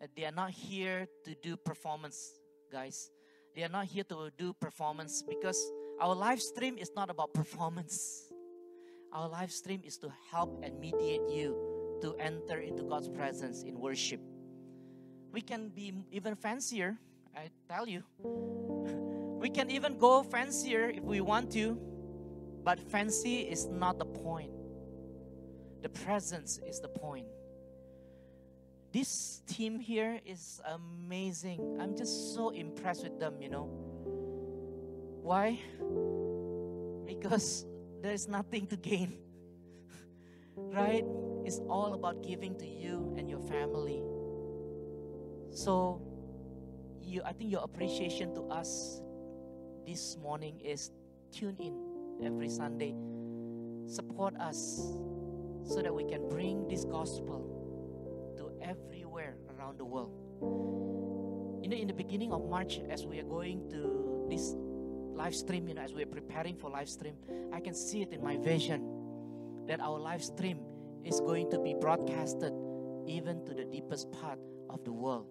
Uh, 0.00 0.06
they 0.14 0.24
are 0.24 0.32
not 0.32 0.50
here 0.50 1.08
to 1.24 1.34
do 1.42 1.56
performance, 1.56 2.38
guys. 2.70 3.10
They 3.54 3.62
are 3.62 3.68
not 3.68 3.86
here 3.86 4.04
to 4.04 4.30
do 4.36 4.52
performance 4.52 5.22
because 5.26 5.58
our 6.00 6.14
live 6.14 6.40
stream 6.40 6.76
is 6.76 6.90
not 6.94 7.08
about 7.08 7.32
performance. 7.32 8.30
Our 9.12 9.28
live 9.28 9.50
stream 9.50 9.80
is 9.84 9.96
to 9.98 10.12
help 10.30 10.60
and 10.62 10.78
mediate 10.78 11.26
you 11.30 11.56
to 12.02 12.14
enter 12.16 12.60
into 12.60 12.82
God's 12.82 13.08
presence 13.08 13.62
in 13.62 13.78
worship. 13.80 14.20
We 15.32 15.40
can 15.40 15.70
be 15.70 15.94
even 16.12 16.34
fancier, 16.34 16.98
I 17.34 17.50
tell 17.68 17.88
you. 17.88 18.02
We 19.36 19.50
can 19.50 19.70
even 19.70 19.98
go 19.98 20.22
fancier 20.22 20.88
if 20.88 21.04
we 21.04 21.20
want 21.20 21.52
to, 21.52 21.78
but 22.64 22.80
fancy 22.80 23.40
is 23.40 23.66
not 23.66 23.98
the 23.98 24.06
point. 24.06 24.50
The 25.82 25.90
presence 25.90 26.58
is 26.66 26.80
the 26.80 26.88
point 26.88 27.26
this 28.96 29.42
team 29.46 29.78
here 29.78 30.18
is 30.24 30.58
amazing. 30.64 31.76
I'm 31.78 31.94
just 31.94 32.34
so 32.34 32.48
impressed 32.48 33.02
with 33.02 33.20
them, 33.20 33.34
you 33.42 33.50
know. 33.50 33.68
Why? 35.20 35.60
Because 37.04 37.66
there's 38.00 38.26
nothing 38.26 38.66
to 38.68 38.76
gain. 38.78 39.18
right? 40.56 41.04
It's 41.44 41.60
all 41.68 41.92
about 41.92 42.22
giving 42.22 42.56
to 42.56 42.66
you 42.66 43.14
and 43.18 43.28
your 43.28 43.40
family. 43.40 44.00
So, 45.50 46.00
you, 47.02 47.20
I 47.22 47.34
think 47.34 47.52
your 47.52 47.64
appreciation 47.64 48.34
to 48.34 48.44
us 48.48 49.02
this 49.86 50.16
morning 50.16 50.58
is 50.64 50.90
tune 51.32 51.56
in 51.60 52.24
every 52.24 52.48
Sunday. 52.48 52.94
Support 53.88 54.36
us 54.36 54.56
so 55.68 55.82
that 55.82 55.94
we 55.94 56.04
can 56.08 56.30
bring 56.30 56.66
this 56.66 56.86
gospel 56.86 57.55
everywhere 58.66 59.36
around 59.56 59.78
the 59.78 59.84
world. 59.84 60.12
You 61.62 61.70
know, 61.70 61.76
in 61.76 61.86
the 61.86 61.94
beginning 61.94 62.32
of 62.32 62.48
March, 62.48 62.80
as 62.90 63.06
we 63.06 63.18
are 63.18 63.24
going 63.24 63.68
to 63.70 64.26
this 64.28 64.54
live 65.14 65.34
stream, 65.34 65.68
you 65.68 65.74
know, 65.74 65.82
as 65.82 65.92
we 65.92 66.02
are 66.02 66.12
preparing 66.18 66.56
for 66.56 66.70
live 66.70 66.88
stream, 66.88 67.14
I 67.52 67.60
can 67.60 67.74
see 67.74 68.02
it 68.02 68.12
in 68.12 68.22
my 68.22 68.36
vision 68.36 68.82
that 69.66 69.80
our 69.80 69.98
live 69.98 70.22
stream 70.22 70.60
is 71.04 71.20
going 71.20 71.50
to 71.50 71.58
be 71.58 71.74
broadcasted 71.74 72.52
even 73.06 73.44
to 73.46 73.54
the 73.54 73.64
deepest 73.64 74.10
part 74.12 74.38
of 74.68 74.84
the 74.84 74.92
world. 74.92 75.26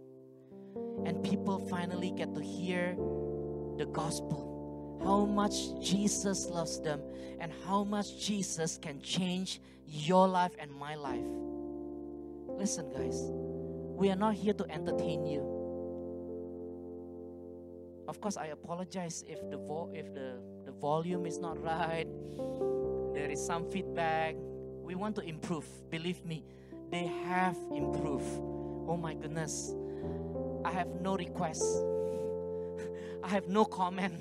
And 1.06 1.24
people 1.24 1.60
finally 1.70 2.12
get 2.12 2.34
to 2.36 2.42
hear 2.42 2.96
the 3.78 3.86
gospel 3.86 4.56
how 5.04 5.26
much 5.26 5.80
Jesus 5.80 6.50
loves 6.50 6.80
them 6.82 7.02
and 7.40 7.52
how 7.68 7.84
much 7.84 8.20
Jesus 8.26 8.78
can 8.82 9.00
change 9.02 9.62
your 9.88 10.28
life 10.28 10.54
and 10.58 10.72
my 10.72 10.96
life. 10.96 11.22
Listen, 12.58 12.90
guys, 12.92 13.30
we 13.98 14.10
are 14.10 14.16
not 14.16 14.34
here 14.36 14.54
to 14.54 14.66
entertain 14.72 15.26
you. 15.26 15.56
Of 18.08 18.22
course, 18.22 18.38
I 18.38 18.48
apologize 18.48 19.24
if 19.28 19.40
the 19.50 19.58
vo- 19.58 19.92
if 19.94 20.14
the, 20.14 20.40
the 20.66 20.72
volume 20.72 21.26
is 21.26 21.38
not 21.40 21.62
right. 21.62 22.08
There 23.14 23.30
is 23.30 23.44
some 23.44 23.66
feedback. 23.70 24.36
We 24.84 24.96
want 24.96 25.16
to 25.16 25.22
improve. 25.22 25.66
Believe 25.90 26.24
me, 26.24 26.46
they 26.92 27.08
have 27.26 27.58
improved. 27.74 28.40
Oh 28.88 28.98
my 28.98 29.16
goodness. 29.16 29.76
I 30.64 30.72
have 30.72 30.88
no 31.02 31.18
requests. 31.18 31.84
I 33.24 33.28
have 33.28 33.48
no 33.48 33.66
comment 33.66 34.14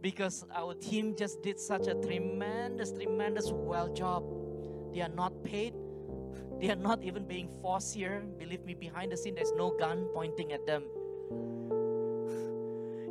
because 0.00 0.44
our 0.54 0.74
team 0.74 1.16
just 1.16 1.42
did 1.42 1.58
such 1.58 1.86
a 1.88 1.94
tremendous, 1.94 2.92
tremendous 2.92 3.50
well 3.50 3.88
job. 3.92 4.22
They 4.92 5.00
are 5.00 5.08
not 5.08 5.42
paid. 5.42 5.74
They 6.60 6.70
are 6.70 6.76
not 6.76 7.02
even 7.02 7.26
being 7.26 7.48
forced 7.62 7.94
here. 7.94 8.24
Believe 8.38 8.64
me, 8.64 8.74
behind 8.74 9.12
the 9.12 9.16
scene, 9.16 9.34
there's 9.34 9.52
no 9.52 9.70
gun 9.70 10.08
pointing 10.12 10.52
at 10.52 10.66
them. 10.66 10.82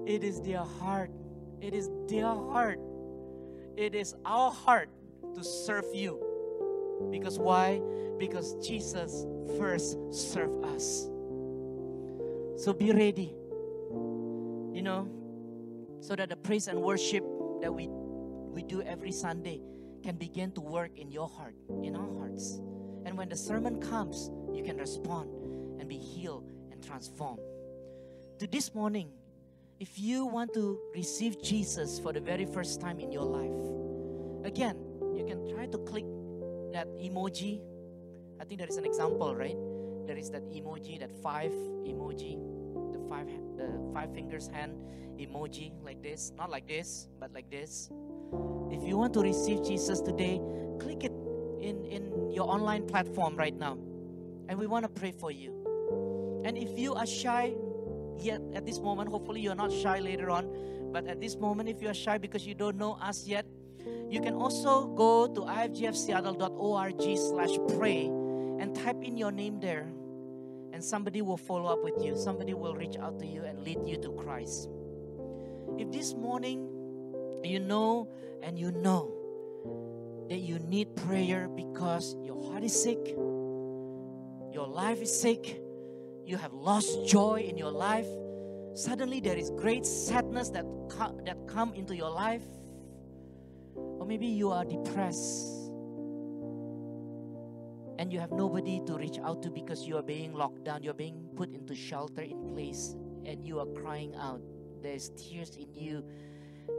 It 0.06 0.24
is 0.24 0.42
their 0.42 0.64
heart. 0.64 1.12
It 1.62 1.74
is 1.74 1.90
their 2.08 2.28
heart. 2.28 2.80
It 3.78 3.96
is 3.96 4.16
our 4.26 4.52
heart 4.52 4.90
to 5.36 5.44
serve 5.44 5.86
you. 5.94 6.20
Because 7.12 7.40
why? 7.40 7.82
Because 8.18 8.56
Jesus 8.66 9.26
first 9.58 9.98
served 10.12 10.66
us. 10.66 11.08
So 12.58 12.74
be 12.74 12.92
ready. 12.92 13.36
You 14.74 14.82
know, 14.82 15.08
so 16.02 16.16
that 16.16 16.30
the 16.30 16.36
praise 16.36 16.68
and 16.68 16.82
worship 16.82 17.24
that 17.62 17.74
we 17.74 17.88
we 17.88 18.64
do 18.64 18.82
every 18.82 19.12
Sunday 19.12 19.62
can 20.04 20.16
begin 20.16 20.52
to 20.54 20.62
work 20.62 20.98
in 20.98 21.12
your 21.12 21.28
heart, 21.30 21.56
in 21.84 21.96
our 21.96 22.10
hearts. 22.18 22.60
And 23.08 23.17
when 23.17 23.30
the 23.30 23.38
sermon 23.38 23.80
comes, 23.80 24.30
you 24.54 24.62
can 24.63 24.76
respond 24.76 25.30
and 25.80 25.88
be 25.88 25.96
healed 25.96 26.52
and 26.74 26.84
transformed. 26.84 27.39
To 28.39 28.48
this 28.48 28.76
morning, 28.76 29.12
if 29.80 29.98
you 29.98 30.26
want 30.26 30.54
to 30.56 30.78
receive 30.93 31.41
Jesus 31.41 32.00
for 32.00 32.12
the 32.12 32.20
very 32.20 32.46
first 32.46 32.82
time 32.82 33.00
in 33.00 33.13
your 33.13 33.24
life, 33.24 34.46
again, 34.46 34.76
you 35.15 35.24
can 35.26 35.48
try 35.48 35.67
to 35.67 35.78
click 35.78 36.04
that 36.74 36.88
emoji. 36.98 37.62
I 38.41 38.43
think 38.43 38.60
there 38.60 38.67
is 38.67 38.76
an 38.76 38.86
example, 38.86 39.34
right? 39.34 39.56
There 40.06 40.17
is 40.17 40.30
that 40.32 40.43
emoji, 40.52 41.00
that 41.00 41.12
five 41.24 41.54
emoji, 41.88 42.36
the 42.91 43.00
five 43.08 43.28
the 43.56 43.89
five 43.93 44.13
fingers 44.13 44.50
hand 44.50 44.74
emoji 45.17 45.72
like 45.82 46.04
this, 46.04 46.34
not 46.38 46.50
like 46.50 46.67
this, 46.67 47.08
but 47.22 47.34
like 47.34 47.50
this. 47.50 47.89
If 48.70 48.84
you 48.84 48.98
want 48.98 49.13
to 49.13 49.22
receive 49.22 49.63
Jesus 49.63 50.02
today, 50.02 50.41
click 50.78 51.06
it 51.06 51.16
in 51.67 51.86
in 51.86 52.32
your 52.32 52.49
online 52.49 52.88
platform 52.88 53.36
right 53.36 53.56
now. 53.56 53.77
And 54.47 54.58
we 54.58 54.67
want 54.67 54.84
to 54.88 54.89
pray 54.89 55.12
for 55.12 55.32
you. 55.32 55.51
And 56.45 56.58
if 56.58 56.80
you 56.80 56.93
are 56.93 57.06
shy 57.06 57.53
yet 58.17 58.41
at 58.53 58.65
this 58.65 58.80
moment, 58.80 59.10
hopefully 59.10 59.41
you're 59.41 59.56
not 59.56 59.71
shy 59.71 59.99
later 59.99 60.30
on, 60.30 60.47
but 60.93 61.06
at 61.08 61.19
this 61.19 61.36
moment 61.36 61.67
if 61.67 61.82
you 61.82 61.89
are 61.89 61.93
shy 61.93 62.17
because 62.17 62.47
you 62.47 62.56
don't 62.56 62.77
know 62.77 62.93
us 63.01 63.27
yet, 63.27 63.45
you 64.10 64.21
can 64.21 64.34
also 64.34 64.88
go 64.95 65.27
to 65.27 65.41
ifgfseattle.org 65.41 67.03
slash 67.17 67.53
pray 67.77 68.06
and 68.08 68.73
type 68.73 69.03
in 69.03 69.17
your 69.17 69.32
name 69.32 69.60
there 69.60 69.88
and 70.71 70.84
somebody 70.84 71.21
will 71.21 71.38
follow 71.38 71.67
up 71.71 71.84
with 71.84 72.01
you. 72.03 72.15
Somebody 72.15 72.53
will 72.53 72.75
reach 72.75 72.97
out 72.97 73.19
to 73.19 73.25
you 73.25 73.43
and 73.43 73.60
lead 73.63 73.80
you 73.86 73.97
to 73.97 74.12
Christ. 74.12 74.69
If 75.77 75.91
this 75.91 76.13
morning 76.13 76.69
you 77.43 77.60
know 77.60 78.08
and 78.43 78.58
you 78.58 78.71
know 78.71 79.16
that 80.30 80.40
you 80.40 80.60
need 80.60 80.96
prayer 80.96 81.48
because 81.48 82.16
your 82.24 82.42
heart 82.50 82.63
is 82.63 82.84
sick, 82.84 83.00
your 83.08 84.68
life 84.68 85.02
is 85.02 85.22
sick, 85.22 85.62
you 86.26 86.38
have 86.38 86.54
lost 86.54 87.08
joy 87.08 87.46
in 87.48 87.58
your 87.58 87.72
life, 87.72 88.08
suddenly 88.74 89.20
there 89.20 89.38
is 89.38 89.50
great 89.52 89.86
sadness 89.86 90.50
that, 90.50 90.66
co- 90.90 91.20
that 91.26 91.38
come 91.48 91.74
into 91.74 91.96
your 91.96 92.10
life, 92.10 92.44
or 93.76 94.06
maybe 94.06 94.28
you 94.28 94.52
are 94.52 94.66
depressed 94.66 95.58
and 98.00 98.13
you 98.13 98.20
have 98.20 98.32
nobody 98.32 98.82
to 98.86 98.94
reach 98.98 99.18
out 99.24 99.42
to 99.42 99.50
because 99.50 99.88
you 99.88 99.98
are 99.98 100.04
being 100.04 100.34
locked 100.34 100.63
down, 100.63 100.84
you're 100.84 100.94
being 100.94 101.28
put 101.36 101.54
into 101.54 101.74
shelter 101.74 102.22
in 102.22 102.54
place, 102.54 102.96
and 103.26 103.46
you 103.46 103.60
are 103.60 103.66
crying 103.66 104.13
out. 104.16 104.42
There's 104.82 105.10
tears 105.18 105.56
in 105.56 105.74
you. 105.74 106.04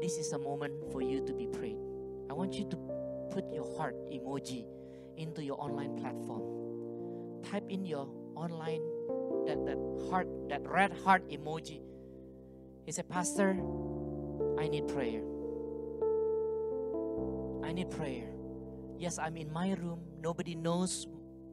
This 0.01 0.17
is 0.17 0.33
a 0.33 0.39
moment 0.39 0.73
for 0.93 1.03
you 1.03 1.25
to 1.27 1.33
be 1.33 1.47
prayed. 1.47 1.79
I 2.31 2.35
want 2.35 2.55
you 2.55 2.69
to 2.71 2.77
put 3.31 3.53
your 3.53 3.67
heart 3.77 3.95
emoji 4.11 4.64
into 5.17 5.43
your 5.43 5.61
online 5.61 5.97
platform. 5.97 6.43
Type 7.43 7.64
in 7.69 7.85
your 7.85 8.09
online 8.35 8.83
that, 9.47 9.64
that 9.67 9.79
heart, 10.11 10.29
that 10.49 10.67
red 10.67 10.93
heart 11.05 11.29
emoji. 11.31 11.81
He 12.85 12.93
said, 12.93 13.09
Pastor, 13.09 13.51
I 14.59 14.69
need 14.69 14.88
prayer. 14.88 15.23
I 17.64 17.73
need 17.73 17.91
prayer. 17.91 18.29
Yes, 18.99 19.19
I'm 19.19 19.37
in 19.37 19.53
my 19.53 19.75
room. 19.75 20.01
Nobody 20.21 20.55
knows 20.55 21.07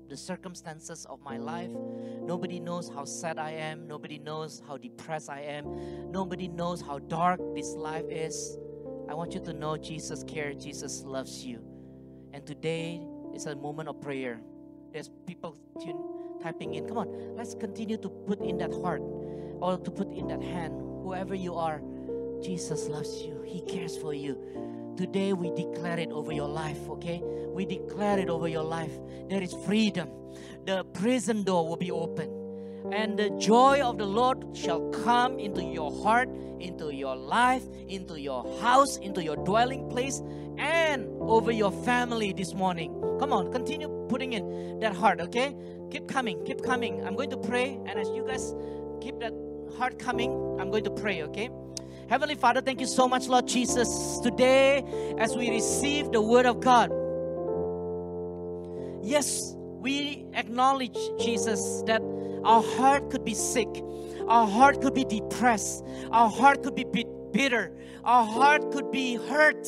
the 0.10 0.18
circumstances 0.18 1.06
of 1.10 1.20
my 1.22 1.38
life. 1.38 1.70
Nobody 2.22 2.60
knows 2.60 2.90
how 2.90 3.06
sad 3.06 3.38
I 3.38 3.52
am. 3.52 3.88
Nobody 3.88 4.20
knows 4.20 4.62
how 4.68 4.78
depressed 4.78 5.30
I 5.30 5.42
am. 5.42 6.12
Nobody 6.12 6.48
knows 6.48 6.82
how 6.82 7.00
dark 7.00 7.40
this 7.56 7.74
life 7.76 8.06
is. 8.10 8.58
I 9.08 9.14
want 9.14 9.34
you 9.34 9.40
to 9.42 9.54
know 9.54 9.78
Jesus 9.78 10.24
cares, 10.24 10.64
Jesus 10.64 11.04
loves 11.04 11.46
you. 11.46 11.62
And 12.34 12.46
today 12.46 13.02
is 13.34 13.46
a 13.46 13.56
moment 13.56 13.90
of 13.90 14.02
prayer. 14.02 14.42
There's 14.92 15.10
people 15.26 15.58
typing 16.42 16.74
in. 16.76 16.88
Come 16.88 16.98
on, 16.98 17.36
let's 17.36 17.56
continue 17.56 17.98
to 17.98 18.10
put 18.10 18.42
in 18.42 18.58
that 18.60 18.74
heart 18.74 19.02
or 19.62 19.78
to 19.78 19.92
put 19.92 20.12
in 20.12 20.28
that 20.28 20.42
hand. 20.42 20.74
Whoever 21.04 21.36
you 21.36 21.56
are, 21.56 21.82
Jesus 22.42 22.88
loves 22.88 23.22
you, 23.22 23.42
He 23.46 23.62
cares 23.62 23.98
for 23.98 24.14
you. 24.14 24.38
Today 24.98 25.34
we 25.34 25.52
declare 25.52 26.00
it 26.00 26.12
over 26.12 26.32
your 26.32 26.48
life, 26.48 26.90
okay? 26.90 27.22
We 27.24 27.66
declare 27.66 28.20
it 28.20 28.30
over 28.30 28.48
your 28.48 28.64
life. 28.64 28.92
There 29.30 29.42
is 29.42 29.54
freedom. 29.66 30.10
The 30.66 30.84
prison 30.84 31.44
door 31.44 31.68
will 31.68 31.78
be 31.78 31.92
open. 31.92 32.35
And 32.92 33.18
the 33.18 33.30
joy 33.32 33.82
of 33.82 33.98
the 33.98 34.06
Lord 34.06 34.56
shall 34.56 34.90
come 34.90 35.40
into 35.40 35.64
your 35.64 35.92
heart, 36.04 36.30
into 36.60 36.94
your 36.94 37.16
life, 37.16 37.64
into 37.88 38.20
your 38.20 38.44
house, 38.60 38.98
into 38.98 39.24
your 39.24 39.36
dwelling 39.38 39.90
place, 39.90 40.22
and 40.58 41.08
over 41.22 41.52
your 41.52 41.72
family 41.72 42.32
this 42.34 42.54
morning. 42.54 42.94
Come 43.20 43.34
on, 43.34 43.52
continue 43.52 43.90
putting 44.10 44.34
in 44.34 44.80
that 44.80 44.96
heart, 44.96 45.20
okay? 45.22 45.56
Keep 45.92 46.08
coming, 46.08 46.44
keep 46.46 46.64
coming. 46.64 47.06
I'm 47.06 47.16
going 47.16 47.30
to 47.32 47.38
pray, 47.38 47.80
and 47.86 48.00
as 48.00 48.10
you 48.10 48.26
guys 48.26 48.54
keep 49.02 49.20
that 49.20 49.34
heart 49.78 50.00
coming, 50.00 50.32
I'm 50.60 50.72
going 50.72 50.84
to 50.86 50.92
pray, 50.92 51.24
okay? 51.24 51.50
Heavenly 52.08 52.36
Father, 52.36 52.62
thank 52.62 52.80
you 52.80 52.88
so 52.88 53.08
much, 53.08 53.28
Lord 53.28 53.48
Jesus. 53.48 54.20
Today, 54.20 54.84
as 55.18 55.36
we 55.36 55.50
receive 55.50 56.12
the 56.12 56.22
Word 56.22 56.46
of 56.46 56.60
God, 56.60 56.92
yes, 59.04 59.56
we 59.58 60.26
acknowledge, 60.34 60.98
Jesus, 61.20 61.84
that 61.88 62.02
our 62.46 62.64
heart 62.64 63.10
could 63.10 63.26
be 63.26 63.34
sick, 63.34 63.68
our 64.28 64.48
heart 64.48 64.82
could 64.82 64.94
be 64.94 65.04
depressed, 65.06 65.84
our 66.12 66.30
heart 66.30 66.64
could 66.64 66.76
be 66.76 66.86
bitter, 67.32 67.72
our 68.04 68.26
heart 68.26 68.72
could 68.72 68.92
be 68.92 69.16
hurt. 69.16 69.68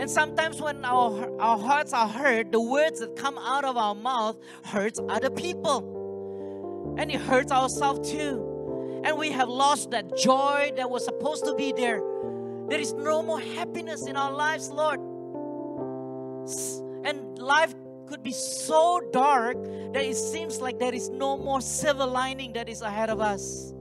And 0.00 0.08
sometimes 0.08 0.60
when 0.60 0.84
our, 0.84 1.40
our 1.40 1.58
hearts 1.58 1.92
are 1.92 2.06
hurt, 2.06 2.52
the 2.52 2.60
words 2.60 3.00
that 3.00 3.16
come 3.16 3.38
out 3.38 3.64
of 3.64 3.76
our 3.76 3.94
mouth 3.94 4.36
hurts 4.64 5.00
other 5.08 5.30
people. 5.30 6.94
And 6.98 7.10
it 7.10 7.20
hurts 7.20 7.50
ourselves 7.50 8.10
too 8.10 8.48
and 9.04 9.16
we 9.16 9.30
have 9.30 9.48
lost 9.48 9.90
that 9.92 10.16
joy 10.16 10.72
that 10.76 10.90
was 10.90 11.04
supposed 11.04 11.44
to 11.44 11.54
be 11.54 11.72
there. 11.72 12.02
There 12.68 12.80
is 12.80 12.92
no 12.94 13.22
more 13.22 13.40
happiness 13.40 14.06
in 14.06 14.16
our 14.16 14.32
lives, 14.32 14.70
Lord. 14.70 15.00
And 17.04 17.38
life 17.38 17.74
could 18.08 18.22
be 18.22 18.32
so 18.32 19.00
dark 19.12 19.56
that 19.92 20.04
it 20.04 20.16
seems 20.16 20.60
like 20.60 20.78
there 20.78 20.94
is 20.94 21.08
no 21.10 21.36
more 21.36 21.60
silver 21.60 22.06
lining 22.06 22.52
that 22.54 22.68
is 22.68 22.82
ahead 22.82 23.10
of 23.10 23.20
us. 23.20 23.74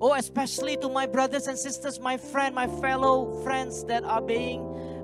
Oh, 0.00 0.14
especially 0.14 0.76
to 0.78 0.88
my 0.88 1.06
brothers 1.06 1.46
and 1.46 1.58
sisters, 1.58 1.98
my 1.98 2.16
friend, 2.16 2.54
my 2.54 2.66
fellow 2.66 3.42
friends 3.42 3.84
that 3.84 4.04
are 4.04 4.20
being 4.20 4.62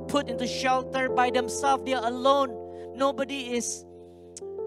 put 0.08 0.28
into 0.28 0.46
shelter 0.46 1.08
by 1.08 1.30
themselves. 1.30 1.84
They 1.84 1.94
are 1.94 2.06
alone. 2.06 2.94
Nobody 2.94 3.54
is 3.54 3.84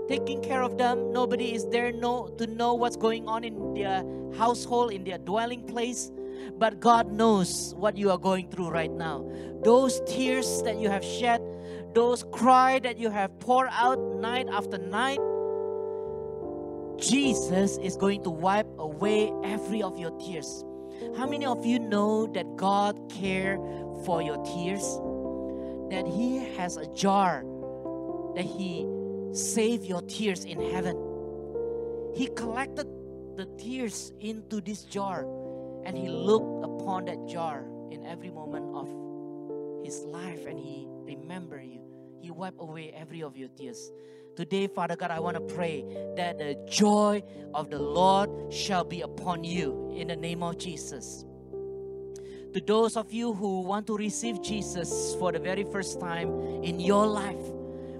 taking 0.08 0.42
care 0.42 0.64
of 0.64 0.78
them. 0.78 1.12
Nobody 1.14 1.54
is 1.54 1.68
there 1.70 1.92
to 1.92 2.48
know 2.48 2.74
what's 2.74 2.98
going 2.98 3.28
on 3.28 3.44
in 3.44 3.74
their 3.74 4.04
household, 4.36 4.92
in 4.92 5.04
their 5.04 5.20
dwelling 5.20 5.64
place. 5.68 6.12
But 6.58 6.80
God 6.80 7.12
knows 7.12 7.74
what 7.78 7.96
you 7.96 8.12
are 8.12 8.18
going 8.18 8.50
through 8.50 8.70
right 8.70 8.92
now. 8.92 9.30
Those 9.64 10.02
tears 10.08 10.62
that 10.64 10.78
you 10.80 10.90
have 10.90 11.04
shed, 11.04 11.42
those 11.96 12.24
cry 12.32 12.80
that 12.80 12.98
you 12.98 13.10
have 13.10 13.40
poured 13.40 13.70
out 13.72 13.98
night 14.20 14.48
after 14.52 14.78
night, 14.78 15.20
Jesus 17.00 17.78
is 17.78 17.98
going 17.98 18.24
to 18.24 18.30
wipe 18.30 18.68
away 18.78 19.32
every 19.44 19.82
of 19.82 19.98
your 19.98 20.12
tears. 20.20 20.64
How 21.18 21.28
many 21.28 21.46
of 21.46 21.66
you 21.66 21.80
know 21.80 22.28
that 22.28 22.56
God 22.56 23.00
cares 23.10 23.60
for 24.06 24.22
your 24.22 24.38
tears? 24.44 24.84
That 25.90 26.06
He 26.06 26.38
has 26.58 26.78
a 26.78 26.86
jar 26.94 27.44
that 28.36 28.46
He 28.46 28.86
save 29.34 29.84
your 29.84 30.02
tears 30.04 30.46
in 30.46 30.62
heaven. 30.72 30.96
He 32.16 32.28
collected 32.28 32.88
the 33.36 33.46
tears 33.58 34.14
into 34.20 34.62
this 34.62 34.84
jar 34.84 35.26
and 35.86 35.98
he 35.98 36.08
looked 36.08 36.64
upon 36.66 37.06
that 37.06 37.28
jar 37.28 37.66
in 37.92 38.06
every 38.06 38.32
moment 38.32 38.66
of 38.74 38.88
his 39.86 40.04
life 40.06 40.46
and 40.46 40.58
he 40.58 40.88
remembered 41.04 41.64
you. 41.64 41.75
He 42.26 42.32
wiped 42.32 42.60
away 42.60 42.92
every 42.98 43.22
of 43.22 43.38
your 43.38 43.50
tears. 43.50 43.92
Today, 44.36 44.66
Father 44.66 44.96
God, 44.96 45.12
I 45.12 45.20
want 45.20 45.38
to 45.38 45.56
pray 45.56 45.86
that 46.18 46.40
the 46.40 46.58
joy 46.68 47.22
of 47.54 47.70
the 47.70 47.78
Lord 47.78 48.52
shall 48.52 48.84
be 48.84 49.02
upon 49.02 49.44
you 49.44 49.94
in 49.96 50.08
the 50.08 50.16
name 50.16 50.42
of 50.42 50.58
Jesus. 50.58 51.24
To 51.52 52.64
those 52.66 52.98
of 52.98 53.14
you 53.14 53.32
who 53.32 53.62
want 53.62 53.86
to 53.86 53.96
receive 53.96 54.42
Jesus 54.42 55.16
for 55.20 55.32
the 55.32 55.38
very 55.38 55.66
first 55.66 56.00
time 56.00 56.32
in 56.64 56.80
your 56.80 57.06
life, 57.06 57.46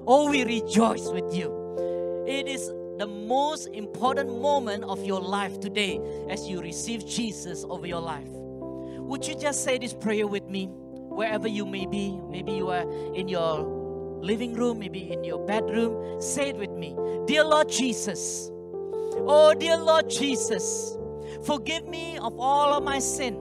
Oh, 0.08 0.32
we 0.32 0.44
rejoice 0.44 1.08
with 1.10 1.32
you. 1.32 2.26
It 2.28 2.48
is 2.48 2.68
the 2.98 3.06
most 3.06 3.68
important 3.68 4.42
moment 4.42 4.86
of 4.86 5.06
your 5.06 5.22
life 5.22 5.60
today 5.60 6.00
as 6.32 6.48
you 6.48 6.64
receive 6.64 7.06
Jesus 7.06 7.64
over 7.70 7.86
your 7.86 8.02
life. 8.02 8.28
Would 8.28 9.28
you 9.28 9.36
just 9.36 9.64
say 9.64 9.78
this 9.78 9.94
prayer 9.94 10.26
with 10.26 10.50
me, 10.50 10.66
wherever 10.66 11.48
you 11.48 11.68
may 11.68 11.86
be? 11.86 12.20
Maybe 12.28 12.54
you 12.54 12.72
are 12.72 12.92
in 13.14 13.28
your 13.28 13.85
living 14.22 14.54
room, 14.54 14.80
maybe 14.80 15.12
in 15.12 15.24
your 15.24 15.46
bedroom. 15.46 16.22
Say 16.22 16.50
it 16.50 16.58
with 16.58 16.72
me 16.72 16.96
Dear 17.26 17.44
Lord 17.44 17.70
Jesus, 17.70 18.50
oh, 18.52 19.54
dear 19.58 19.78
Lord 19.78 20.10
Jesus, 20.10 20.98
forgive 21.44 21.88
me 21.88 22.18
of 22.18 22.40
all 22.40 22.74
of 22.74 22.84
my 22.84 23.00
sin. 23.00 23.34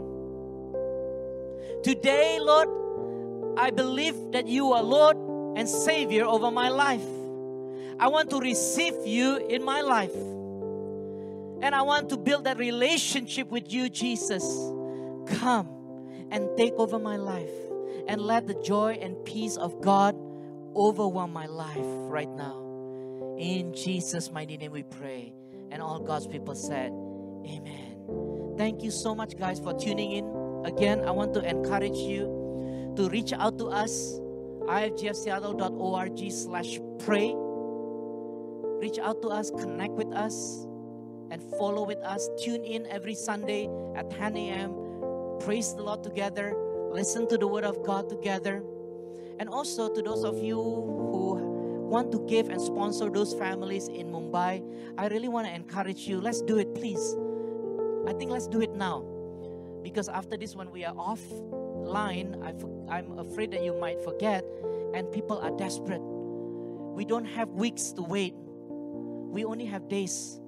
Today, 1.82 2.38
Lord, 2.40 2.68
I 3.58 3.70
believe 3.70 4.16
that 4.32 4.46
you 4.48 4.72
are 4.72 4.82
Lord 4.82 5.16
and 5.56 5.68
Savior 5.68 6.24
over 6.24 6.50
my 6.50 6.68
life. 6.68 7.04
I 7.98 8.08
want 8.08 8.30
to 8.30 8.38
receive 8.38 8.94
you 9.06 9.36
in 9.36 9.62
my 9.62 9.82
life. 9.82 10.14
And 11.62 11.74
I 11.74 11.82
want 11.82 12.08
to 12.10 12.16
build 12.16 12.44
that 12.44 12.58
relationship 12.58 13.50
with 13.50 13.72
you, 13.72 13.88
Jesus. 13.88 14.44
Come 15.38 15.68
and 16.30 16.48
take 16.56 16.74
over 16.74 16.98
my 16.98 17.16
life 17.16 17.52
and 18.08 18.20
let 18.20 18.46
the 18.46 18.54
joy 18.54 18.98
and 19.00 19.22
peace 19.24 19.56
of 19.56 19.80
God 19.80 20.16
overwhelm 20.76 21.32
my 21.32 21.46
life 21.46 21.76
right 21.82 22.30
now. 22.30 23.36
In 23.38 23.74
Jesus' 23.74 24.30
mighty 24.30 24.56
name 24.56 24.72
we 24.72 24.82
pray. 24.82 25.32
And 25.70 25.82
all 25.82 25.98
God's 25.98 26.26
people 26.26 26.54
said, 26.54 26.92
Amen. 27.46 28.54
Thank 28.56 28.82
you 28.82 28.90
so 28.90 29.14
much, 29.14 29.36
guys, 29.36 29.58
for 29.58 29.74
tuning 29.74 30.12
in. 30.12 30.64
Again, 30.64 31.04
I 31.04 31.10
want 31.10 31.34
to 31.34 31.42
encourage 31.48 31.96
you 31.96 32.92
to 32.96 33.08
reach 33.08 33.32
out 33.32 33.58
to 33.58 33.66
us 33.66 34.20
ifgfseattle.org 34.66 36.30
slash 36.30 36.78
pray. 36.98 37.34
Reach 38.80 38.98
out 38.98 39.20
to 39.22 39.28
us, 39.28 39.50
connect 39.50 39.92
with 39.94 40.12
us, 40.12 40.66
and 41.30 41.42
follow 41.58 41.84
with 41.84 41.98
us. 41.98 42.28
Tune 42.42 42.64
in 42.64 42.86
every 42.86 43.14
Sunday 43.14 43.68
at 43.96 44.10
10 44.10 44.36
a.m. 44.36 44.74
Praise 45.40 45.74
the 45.74 45.82
Lord 45.82 46.02
together. 46.02 46.54
Listen 46.92 47.28
to 47.28 47.36
the 47.36 47.46
Word 47.46 47.64
of 47.64 47.82
God 47.84 48.08
together. 48.08 48.62
And 49.38 49.48
also 49.48 49.92
to 49.92 50.02
those 50.02 50.24
of 50.24 50.42
you 50.42 50.56
who 50.56 51.88
want 51.88 52.12
to 52.12 52.24
give 52.26 52.48
and 52.48 52.60
sponsor 52.60 53.10
those 53.10 53.34
families 53.34 53.88
in 53.88 54.10
Mumbai, 54.10 54.62
I 54.98 55.08
really 55.08 55.28
want 55.28 55.46
to 55.46 55.54
encourage 55.54 56.06
you. 56.06 56.20
Let's 56.20 56.42
do 56.42 56.58
it, 56.58 56.74
please. 56.74 57.16
I 58.06 58.12
think 58.12 58.30
let's 58.30 58.46
do 58.46 58.60
it 58.60 58.74
now. 58.74 59.04
Because 59.82 60.08
after 60.08 60.36
this, 60.36 60.56
when 60.56 60.70
we 60.70 60.84
are 60.84 60.94
off, 60.96 61.20
line, 61.84 62.36
I 62.88 62.98
am 62.98 63.18
afraid 63.18 63.50
that 63.52 63.62
you 63.62 63.78
might 63.78 64.00
forget, 64.02 64.44
and 64.94 65.10
people 65.12 65.38
are 65.38 65.50
desperate. 65.56 66.00
We 66.00 67.04
don't 67.04 67.26
have 67.26 67.50
weeks 67.50 67.92
to 67.92 68.02
wait, 68.02 68.34
we 68.36 69.44
only 69.44 69.66
have 69.66 69.88
days. 69.88 70.40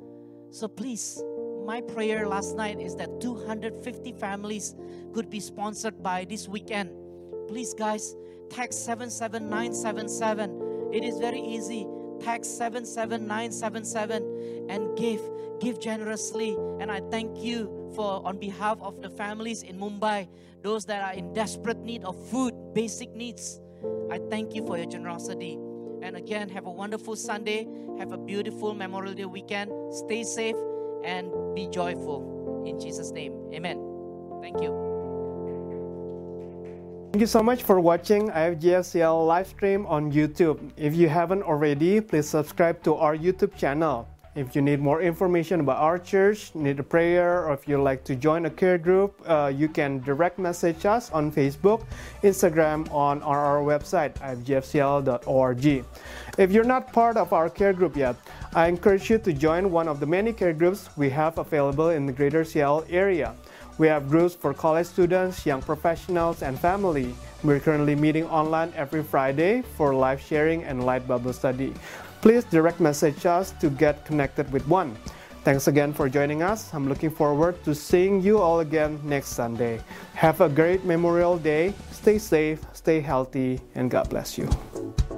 So 0.51 0.68
please, 0.68 1.22
my 1.66 1.81
prayer 1.81 2.27
last 2.27 2.57
night 2.57 2.81
is 2.81 2.96
that 2.96 3.20
250 3.20 4.12
families 4.12 4.75
could 5.12 5.29
be 5.29 5.40
sponsored 5.40 6.03
by 6.03 6.25
this 6.25 6.49
weekend. 6.49 6.90
Please, 7.49 7.75
guys, 7.75 8.14
text 8.51 8.85
77977. 8.85 10.91
It 10.93 11.05
is 11.05 11.19
very 11.19 11.41
easy. 11.41 11.87
Text 12.21 12.57
77977 12.59 14.67
and 14.69 14.97
give. 14.97 15.21
Give 15.61 15.81
generously. 15.81 16.57
And 16.81 16.91
I 16.91 17.01
thank 17.11 17.39
you 17.39 17.93
for, 17.95 18.27
on 18.27 18.39
behalf 18.39 18.79
of 18.81 19.03
the 19.03 19.11
families 19.11 19.63
in 19.63 19.79
Mumbai, 19.79 20.29
those 20.63 20.85
that 20.87 21.03
are 21.03 21.17
in 21.17 21.33
desperate 21.33 21.79
need 21.79 22.05
of 22.05 22.17
food, 22.29 22.55
basic 22.75 23.15
needs. 23.15 23.61
I 24.11 24.19
thank 24.31 24.55
you 24.55 24.67
for 24.67 24.77
your 24.77 24.87
generosity. 24.87 25.59
And 26.03 26.17
again, 26.17 26.49
have 26.51 26.67
a 26.67 26.71
wonderful 26.71 27.17
Sunday. 27.17 27.67
Have 27.99 28.13
a 28.13 28.19
beautiful 28.19 28.75
Memorial 28.75 29.15
Day 29.15 29.25
weekend. 29.25 29.71
Stay 29.93 30.23
safe 30.23 30.57
and 31.05 31.31
be 31.55 31.69
joyful. 31.69 32.65
In 32.67 32.81
Jesus' 32.81 33.11
name, 33.11 33.35
amen. 33.53 33.77
Thank 34.43 34.61
you. 34.61 34.96
Thank 37.17 37.23
you 37.23 37.33
so 37.33 37.43
much 37.43 37.63
for 37.63 37.81
watching 37.81 38.29
IFGF 38.29 38.85
Seattle 38.85 39.25
live 39.25 39.47
stream 39.47 39.87
on 39.87 40.13
YouTube. 40.13 40.61
If 40.77 40.95
you 40.95 41.09
haven't 41.09 41.45
already, 41.45 41.99
please 41.99 42.29
subscribe 42.29 42.83
to 42.83 42.95
our 42.97 43.17
YouTube 43.17 43.57
channel. 43.57 44.07
If 44.35 44.55
you 44.55 44.61
need 44.61 44.81
more 44.81 45.01
information 45.01 45.61
about 45.61 45.79
our 45.79 45.99
church, 45.99 46.55
need 46.55 46.79
a 46.79 46.83
prayer, 46.83 47.47
or 47.47 47.55
if 47.55 47.67
you'd 47.67 47.81
like 47.81 48.05
to 48.05 48.17
join 48.17 48.45
a 48.45 48.51
care 48.51 48.77
group, 48.77 49.17
uh, 49.25 49.49
you 49.49 49.67
can 49.67 50.01
direct 50.01 50.39
message 50.39 50.85
us 50.85 51.11
on 51.11 51.33
Facebook, 51.33 51.87
Instagram, 52.23 52.85
on 52.93 53.23
our 53.23 53.61
website, 53.61 54.13
ifgfseattle.org. 54.21 55.85
If 56.37 56.53
you're 56.53 56.69
not 56.69 56.93
part 56.93 57.17
of 57.17 57.33
our 57.33 57.49
care 57.49 57.73
group 57.73 57.97
yet, 57.97 58.17
I 58.53 58.69
encourage 58.69 59.09
you 59.09 59.17
to 59.17 59.33
join 59.33 59.71
one 59.71 59.89
of 59.89 60.01
the 60.01 60.07
many 60.07 60.35
care 60.35 60.53
groups 60.53 60.91
we 60.99 61.09
have 61.17 61.39
available 61.39 61.89
in 61.89 62.05
the 62.05 62.13
greater 62.13 62.45
Seattle 62.45 62.85
area. 62.91 63.35
We 63.79 63.87
have 63.89 64.09
groups 64.09 64.35
for 64.35 64.55
college 64.55 64.87
students, 64.87 65.45
young 65.45 65.62
professionals, 65.62 66.43
and 66.43 66.59
family. 66.59 67.15
We're 67.45 67.61
currently 67.61 67.95
meeting 67.95 68.25
online 68.27 68.73
every 68.75 69.03
Friday 69.03 69.62
for 69.77 69.95
live 69.95 70.21
sharing 70.21 70.65
and 70.65 70.85
light 70.85 71.07
Bible 71.07 71.33
study 71.33 71.75
please 72.27 72.43
direct 72.43 72.81
message 72.81 73.25
us 73.25 73.53
to 73.61 73.71
get 73.71 74.05
connected 74.05 74.51
with 74.53 74.67
one. 74.67 74.97
Thanks 75.45 75.69
again 75.69 75.93
for 75.93 76.09
joining 76.09 76.43
us. 76.43 76.75
I'm 76.75 76.89
looking 76.89 77.09
forward 77.09 77.62
to 77.62 77.73
seeing 77.73 78.21
you 78.21 78.39
all 78.39 78.61
again 78.61 78.99
next 79.05 79.29
Sunday. 79.29 79.81
Have 80.15 80.41
a 80.41 80.49
great 80.49 80.85
Memorial 80.85 81.39
Day. 81.39 81.73
Stay 81.93 82.19
safe, 82.19 82.67
stay 82.73 83.01
healthy, 83.01 83.61
and 83.77 83.89
God 83.89 84.11
bless 84.11 84.37
you. 84.37 84.51